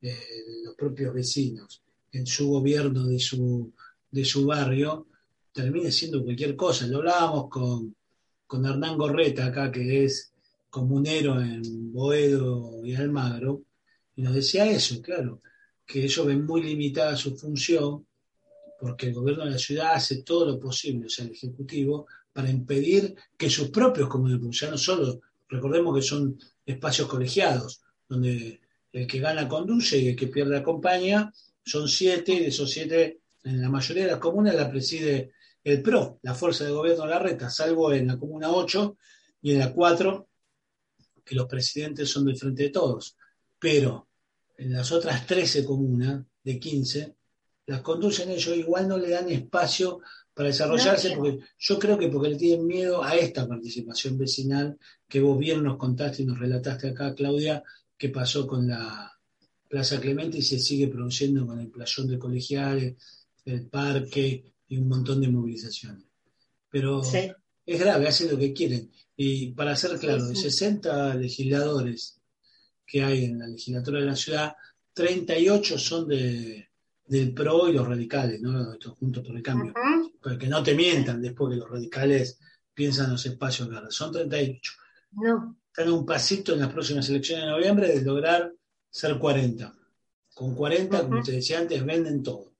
eh, 0.00 0.08
de 0.08 0.64
los 0.64 0.74
propios 0.74 1.12
vecinos 1.12 1.82
en 2.12 2.26
su 2.26 2.48
gobierno 2.48 3.04
de 3.04 3.18
su, 3.18 3.72
de 4.10 4.24
su 4.24 4.46
barrio 4.46 5.08
termine 5.52 5.90
siendo 5.90 6.22
cualquier 6.22 6.56
cosa. 6.56 6.86
Lo 6.86 6.98
hablábamos 6.98 7.48
con, 7.48 7.94
con 8.46 8.64
Hernán 8.64 8.96
Gorreta 8.96 9.46
acá, 9.46 9.70
que 9.70 10.04
es 10.04 10.32
comunero 10.70 11.40
en 11.40 11.92
Boedo 11.92 12.84
y 12.84 12.94
Almagro, 12.94 13.62
y 14.14 14.22
nos 14.22 14.34
decía 14.34 14.70
eso, 14.70 15.00
claro, 15.02 15.42
que 15.84 16.04
ellos 16.04 16.26
ven 16.26 16.44
muy 16.44 16.62
limitada 16.62 17.16
su 17.16 17.36
función 17.36 18.06
porque 18.78 19.06
el 19.06 19.14
gobierno 19.14 19.44
de 19.44 19.52
la 19.52 19.58
ciudad 19.58 19.94
hace 19.94 20.22
todo 20.22 20.46
lo 20.46 20.60
posible, 20.60 21.06
o 21.06 21.08
sea, 21.08 21.24
el 21.24 21.32
Ejecutivo, 21.32 22.06
para 22.36 22.50
impedir 22.50 23.16
que 23.34 23.48
sus 23.48 23.70
propios 23.70 24.10
comunidades, 24.10 24.60
ya 24.60 24.70
no 24.70 24.76
solo, 24.76 25.22
recordemos 25.48 25.96
que 25.96 26.02
son 26.02 26.38
espacios 26.66 27.08
colegiados, 27.08 27.80
donde 28.06 28.60
el 28.92 29.06
que 29.06 29.20
gana 29.20 29.48
conduce 29.48 29.96
y 29.96 30.08
el 30.08 30.16
que 30.16 30.26
pierde 30.26 30.58
acompaña, 30.58 31.32
son 31.64 31.88
siete, 31.88 32.34
y 32.34 32.40
de 32.40 32.48
esos 32.48 32.70
siete, 32.70 33.20
en 33.42 33.62
la 33.62 33.70
mayoría 33.70 34.04
de 34.04 34.10
las 34.10 34.20
comunas 34.20 34.54
la 34.54 34.70
preside 34.70 35.32
el 35.64 35.80
PRO, 35.80 36.18
la 36.24 36.34
fuerza 36.34 36.64
de 36.64 36.72
gobierno 36.72 37.04
de 37.04 37.10
la 37.10 37.18
reta, 37.20 37.48
salvo 37.48 37.90
en 37.90 38.06
la 38.06 38.18
comuna 38.18 38.50
8 38.50 38.98
y 39.40 39.52
en 39.52 39.60
la 39.60 39.72
4, 39.72 40.28
que 41.24 41.34
los 41.34 41.46
presidentes 41.46 42.10
son 42.10 42.26
del 42.26 42.36
frente 42.36 42.64
de 42.64 42.70
todos. 42.70 43.16
Pero 43.58 44.08
en 44.58 44.74
las 44.74 44.92
otras 44.92 45.26
13 45.26 45.64
comunas, 45.64 46.22
de 46.44 46.60
15, 46.60 47.16
las 47.64 47.80
conducen 47.80 48.30
ellos, 48.30 48.54
igual 48.54 48.86
no 48.86 48.98
le 48.98 49.08
dan 49.08 49.30
espacio 49.30 50.00
para 50.36 50.50
desarrollarse, 50.50 51.16
porque 51.16 51.38
yo 51.58 51.78
creo 51.78 51.96
que 51.96 52.08
porque 52.08 52.28
le 52.28 52.36
tienen 52.36 52.66
miedo 52.66 53.02
a 53.02 53.16
esta 53.16 53.48
participación 53.48 54.18
vecinal 54.18 54.78
que 55.08 55.18
vos 55.18 55.38
bien 55.38 55.62
nos 55.62 55.78
contaste 55.78 56.22
y 56.22 56.26
nos 56.26 56.38
relataste 56.38 56.90
acá, 56.90 57.14
Claudia, 57.14 57.64
que 57.96 58.10
pasó 58.10 58.46
con 58.46 58.68
la 58.68 59.10
Plaza 59.66 59.98
Clemente 59.98 60.36
y 60.36 60.42
se 60.42 60.58
sigue 60.58 60.88
produciendo 60.88 61.46
con 61.46 61.58
el 61.58 61.68
playón 61.68 62.08
de 62.08 62.18
colegiales, 62.18 62.96
el 63.46 63.66
parque 63.66 64.52
y 64.68 64.76
un 64.76 64.88
montón 64.88 65.22
de 65.22 65.28
movilizaciones. 65.28 66.04
Pero 66.70 67.00
es 67.00 67.80
grave, 67.80 68.06
hacen 68.06 68.30
lo 68.30 68.36
que 68.36 68.52
quieren. 68.52 68.90
Y 69.16 69.52
para 69.52 69.74
ser 69.74 69.98
claro, 69.98 70.26
de 70.26 70.36
60 70.36 71.14
legisladores 71.14 72.20
que 72.86 73.02
hay 73.02 73.24
en 73.24 73.38
la 73.38 73.46
legislatura 73.46 74.00
de 74.00 74.06
la 74.06 74.16
ciudad, 74.16 74.54
38 74.92 75.78
son 75.78 76.06
de, 76.06 76.68
del 77.06 77.32
PRO 77.32 77.70
y 77.70 77.72
los 77.72 77.88
radicales, 77.88 78.42
¿no? 78.42 78.74
Estos 78.74 78.98
juntos 78.98 79.26
por 79.26 79.34
el 79.34 79.42
cambio. 79.42 79.72
Para 80.26 80.38
que 80.38 80.48
no 80.48 80.60
te 80.60 80.74
mientan 80.74 81.22
después 81.22 81.54
que 81.54 81.60
los 81.60 81.70
radicales 81.70 82.40
piensan 82.74 83.12
los 83.12 83.24
espacios 83.26 83.68
verdes. 83.68 83.94
Son 83.94 84.10
38. 84.10 84.72
No. 85.12 85.56
Están 85.68 85.92
un 85.92 86.04
pasito 86.04 86.52
en 86.52 86.58
las 86.58 86.72
próximas 86.72 87.08
elecciones 87.08 87.44
de 87.44 87.50
noviembre 87.52 87.86
de 87.86 88.02
lograr 88.02 88.52
ser 88.90 89.20
40. 89.20 89.72
Con 90.34 90.56
40, 90.56 91.02
como 91.04 91.22
te 91.22 91.30
decía 91.30 91.60
antes, 91.60 91.86
venden 91.86 92.24
todo. 92.24 92.52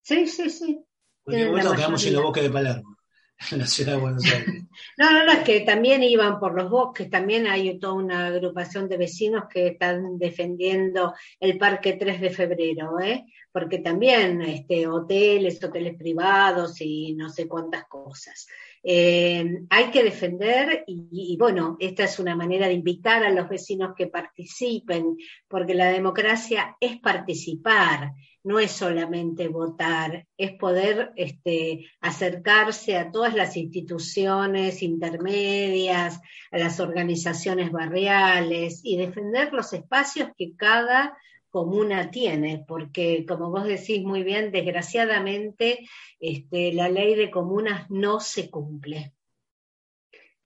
Sí, 0.00 0.26
sí, 0.26 0.48
sí. 0.48 0.82
Porque 1.22 1.50
bueno, 1.50 1.74
quedamos 1.74 2.02
en 2.06 2.14
la 2.14 2.22
boca 2.22 2.40
de 2.40 2.48
Palermo, 2.48 2.93
la 3.56 3.66
ciudad 3.66 3.94
de 3.94 4.00
Buenos 4.00 4.24
Aires. 4.24 4.46
no, 4.98 5.10
no, 5.10 5.24
no, 5.24 5.32
es 5.32 5.40
que 5.40 5.60
también 5.60 6.02
iban 6.02 6.38
por 6.38 6.54
los 6.54 6.70
bosques, 6.70 7.10
también 7.10 7.46
hay 7.46 7.78
toda 7.78 7.94
una 7.94 8.26
agrupación 8.26 8.88
de 8.88 8.96
vecinos 8.96 9.44
que 9.52 9.68
están 9.68 10.18
defendiendo 10.18 11.14
el 11.40 11.58
Parque 11.58 11.94
3 11.94 12.20
de 12.20 12.30
Febrero, 12.30 13.00
¿eh? 13.00 13.24
porque 13.52 13.78
también 13.78 14.42
este, 14.42 14.86
hoteles, 14.86 15.62
hoteles 15.62 15.96
privados 15.96 16.80
y 16.80 17.14
no 17.14 17.28
sé 17.28 17.46
cuántas 17.46 17.84
cosas. 17.84 18.46
Eh, 18.86 19.62
hay 19.70 19.90
que 19.90 20.02
defender 20.02 20.84
y, 20.86 21.36
bueno, 21.38 21.78
esta 21.80 22.04
es 22.04 22.18
una 22.18 22.36
manera 22.36 22.66
de 22.66 22.74
invitar 22.74 23.24
a 23.24 23.30
los 23.30 23.48
vecinos 23.48 23.94
que 23.96 24.08
participen, 24.08 25.16
porque 25.48 25.74
la 25.74 25.90
democracia 25.90 26.76
es 26.78 27.00
participar, 27.00 28.12
no 28.44 28.60
es 28.60 28.72
solamente 28.72 29.48
votar, 29.48 30.26
es 30.36 30.52
poder 30.52 31.12
este, 31.16 31.86
acercarse 32.00 32.96
a 32.98 33.10
todas 33.10 33.34
las 33.34 33.56
instituciones 33.56 34.82
intermedias, 34.82 36.20
a 36.52 36.58
las 36.58 36.78
organizaciones 36.78 37.72
barriales 37.72 38.82
y 38.84 38.98
defender 38.98 39.52
los 39.52 39.72
espacios 39.72 40.28
que 40.36 40.54
cada 40.56 41.16
comuna 41.48 42.10
tiene, 42.10 42.64
porque 42.68 43.24
como 43.26 43.50
vos 43.50 43.64
decís 43.64 44.02
muy 44.02 44.22
bien, 44.22 44.52
desgraciadamente 44.52 45.88
este, 46.20 46.74
la 46.74 46.90
ley 46.90 47.14
de 47.14 47.30
comunas 47.30 47.88
no 47.90 48.20
se 48.20 48.50
cumple. 48.50 49.14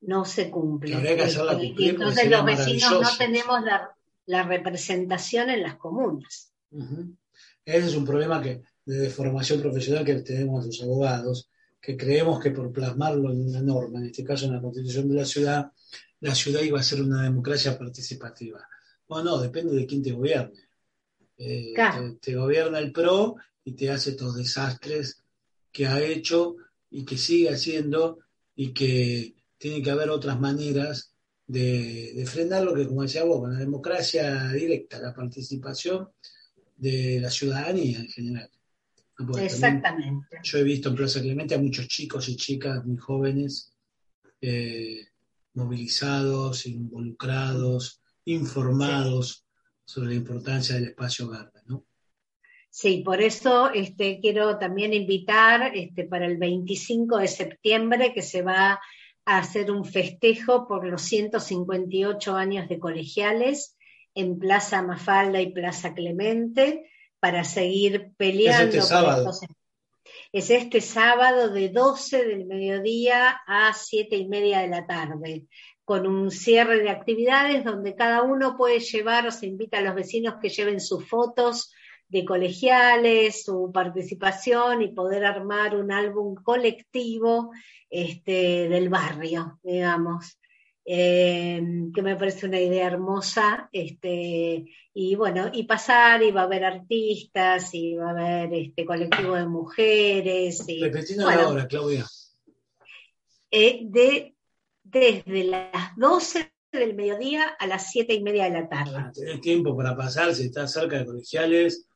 No 0.02 0.24
se 0.24 0.50
cumple. 0.50 0.92
Y 1.76 1.88
entonces 1.88 2.30
los 2.30 2.44
vecinos 2.44 3.00
no 3.00 3.08
tenemos 3.18 3.60
la, 4.26 4.42
representación 4.44 5.50
en 5.50 5.62
las 5.62 5.74
comunas. 5.76 6.52
Ese 7.68 7.88
es 7.88 7.96
un 7.96 8.06
problema 8.06 8.40
que, 8.40 8.62
de 8.86 9.10
formación 9.10 9.60
profesional 9.60 10.02
que 10.02 10.14
tenemos 10.22 10.64
los 10.64 10.82
abogados, 10.82 11.50
que 11.78 11.98
creemos 11.98 12.40
que 12.40 12.50
por 12.50 12.72
plasmarlo 12.72 13.30
en 13.30 13.42
una 13.42 13.60
norma, 13.60 13.98
en 13.98 14.06
este 14.06 14.24
caso 14.24 14.46
en 14.46 14.54
la 14.54 14.62
constitución 14.62 15.06
de 15.06 15.14
la 15.14 15.26
ciudad, 15.26 15.70
la 16.20 16.34
ciudad 16.34 16.62
iba 16.62 16.80
a 16.80 16.82
ser 16.82 17.02
una 17.02 17.24
democracia 17.24 17.78
participativa. 17.78 18.66
Bueno, 19.06 19.32
no, 19.32 19.42
depende 19.42 19.74
de 19.74 19.84
quién 19.84 20.02
te 20.02 20.12
gobierne. 20.12 20.60
Eh, 21.36 21.74
te, 22.22 22.34
gobierna 22.34 22.78
el 22.78 22.90
PRO 22.90 23.36
y 23.62 23.72
te 23.72 23.90
hace 23.90 24.10
estos 24.10 24.36
desastres 24.36 25.22
que 25.70 25.86
ha 25.86 26.00
hecho 26.02 26.56
y 26.88 27.04
que 27.04 27.18
sigue 27.18 27.50
haciendo 27.50 28.20
y 28.56 28.72
que 28.72 29.34
tiene 29.58 29.82
que 29.82 29.90
haber 29.90 30.08
otras 30.08 30.40
maneras 30.40 31.12
de, 31.46 32.14
de 32.14 32.24
frenar 32.24 32.64
lo 32.64 32.74
que, 32.74 32.86
como 32.86 33.02
decía 33.02 33.24
vos, 33.24 33.40
con 33.40 33.52
la 33.52 33.58
democracia 33.58 34.48
directa, 34.52 34.98
la 34.98 35.12
participación 35.12 36.08
de 36.78 37.20
la 37.20 37.30
ciudadanía 37.30 37.98
en 37.98 38.08
general. 38.08 38.50
Exactamente. 39.40 40.38
Yo 40.44 40.58
he 40.58 40.62
visto 40.62 40.88
en 40.88 40.94
Plaza 40.94 41.20
Clemente 41.20 41.54
a 41.54 41.58
muchos 41.58 41.88
chicos 41.88 42.28
y 42.28 42.36
chicas 42.36 42.84
muy 42.84 42.96
jóvenes 42.96 43.72
eh, 44.40 45.08
movilizados, 45.54 46.66
involucrados, 46.66 48.00
informados 48.26 49.44
sobre 49.84 50.10
la 50.10 50.14
importancia 50.14 50.76
del 50.76 50.84
espacio 50.84 51.28
verde, 51.28 51.60
¿no? 51.66 51.84
Sí, 52.70 53.02
por 53.04 53.20
eso 53.20 53.70
este, 53.72 54.20
quiero 54.20 54.58
también 54.58 54.94
invitar 54.94 55.74
este, 55.74 56.04
para 56.04 56.26
el 56.26 56.36
25 56.36 57.18
de 57.18 57.26
septiembre 57.26 58.12
que 58.14 58.22
se 58.22 58.42
va 58.42 58.78
a 59.24 59.38
hacer 59.38 59.72
un 59.72 59.84
festejo 59.84 60.68
por 60.68 60.86
los 60.86 61.02
158 61.02 62.36
años 62.36 62.68
de 62.68 62.78
colegiales 62.78 63.77
en 64.14 64.38
Plaza 64.38 64.82
Mafalda 64.82 65.40
y 65.40 65.52
Plaza 65.52 65.94
Clemente 65.94 66.90
para 67.20 67.44
seguir 67.44 68.12
peleando. 68.16 68.76
Es 68.76 68.84
este 68.84 68.88
sábado. 68.88 69.30
Es 70.32 70.50
este 70.50 70.80
sábado 70.80 71.48
de 71.50 71.68
12 71.70 72.24
del 72.24 72.46
mediodía 72.46 73.40
a 73.46 73.72
7 73.72 74.16
y 74.16 74.28
media 74.28 74.60
de 74.60 74.68
la 74.68 74.86
tarde 74.86 75.46
con 75.84 76.06
un 76.06 76.30
cierre 76.30 76.82
de 76.82 76.90
actividades 76.90 77.64
donde 77.64 77.94
cada 77.94 78.22
uno 78.22 78.58
puede 78.58 78.78
llevar 78.78 79.26
o 79.26 79.30
se 79.30 79.46
invita 79.46 79.78
a 79.78 79.80
los 79.80 79.94
vecinos 79.94 80.34
que 80.40 80.50
lleven 80.50 80.82
sus 80.82 81.08
fotos 81.08 81.72
de 82.08 82.26
colegiales, 82.26 83.44
su 83.44 83.70
participación 83.72 84.82
y 84.82 84.88
poder 84.88 85.24
armar 85.24 85.76
un 85.76 85.90
álbum 85.90 86.34
colectivo 86.34 87.52
este, 87.88 88.68
del 88.68 88.90
barrio, 88.90 89.58
digamos. 89.62 90.37
Eh, 90.90 91.60
que 91.94 92.00
me 92.00 92.16
parece 92.16 92.46
una 92.46 92.58
idea 92.58 92.86
hermosa, 92.86 93.68
este, 93.72 94.64
y 94.94 95.14
bueno, 95.16 95.50
y 95.52 95.64
pasar, 95.64 96.22
y 96.22 96.30
va 96.30 96.40
a 96.40 96.44
haber 96.44 96.64
artistas, 96.64 97.74
y 97.74 97.94
va 97.94 98.06
a 98.06 98.10
haber 98.12 98.54
este 98.54 98.86
colectivo 98.86 99.34
de 99.34 99.46
mujeres. 99.46 100.64
Y, 100.66 100.80
la 101.16 101.46
hora, 101.46 101.68
Claudia. 101.68 102.06
Eh, 103.50 103.80
de 103.82 104.34
desde 104.82 105.44
las 105.44 105.94
12 105.98 106.54
del 106.72 106.94
mediodía 106.94 107.44
a 107.58 107.66
las 107.66 107.90
7 107.90 108.14
y 108.14 108.22
media 108.22 108.44
de 108.44 108.50
la 108.50 108.68
tarde. 108.70 108.94
Ah, 108.96 109.12
tenés 109.14 109.42
tiempo 109.42 109.76
para 109.76 109.94
pasar, 109.94 110.34
si 110.34 110.44
estás 110.44 110.72
cerca 110.72 110.96
de 110.96 111.04
colegiales, 111.04 111.86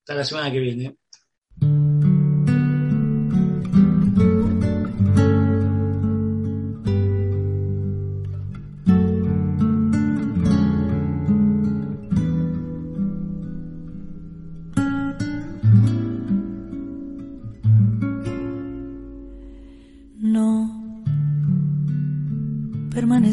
Hasta 0.00 0.16
la 0.16 0.24
semana 0.24 0.50
que 0.50 0.58
viene. 0.58 0.96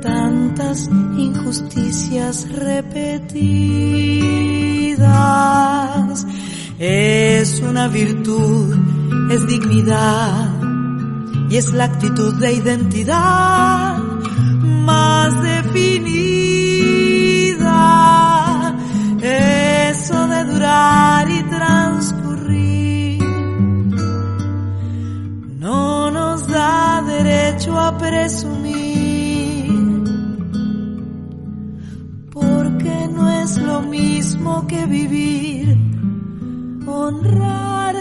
tantas 0.00 0.88
injusticias 1.16 2.46
repetidas. 2.52 3.36
Es 6.78 7.60
una 7.60 7.88
virtud, 7.88 8.76
es 9.30 9.46
dignidad 9.46 10.58
y 11.50 11.56
es 11.56 11.72
la 11.72 11.84
actitud 11.84 12.34
de 12.34 12.52
identidad 12.52 13.96
más 14.84 15.42
definida. 15.42 15.96
Eso 19.20 20.28
de 20.28 20.44
durar 20.44 21.28
y 21.30 21.42
transcurrir 21.44 23.22
no 25.58 26.10
nos 26.10 26.46
da 26.46 27.02
derecho 27.02 27.78
a 27.78 27.96
presumir, 27.98 28.67
es 33.48 33.56
lo 33.56 33.80
mismo 33.80 34.66
que 34.66 34.84
vivir, 34.84 35.74
honrar 36.86 37.94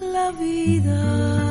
la 0.00 0.30
vida. 0.30 1.41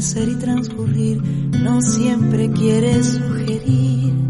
Y 0.00 0.34
transcurrir 0.36 1.22
no 1.62 1.82
siempre 1.82 2.50
quiere 2.50 3.04
sugerir 3.04 4.29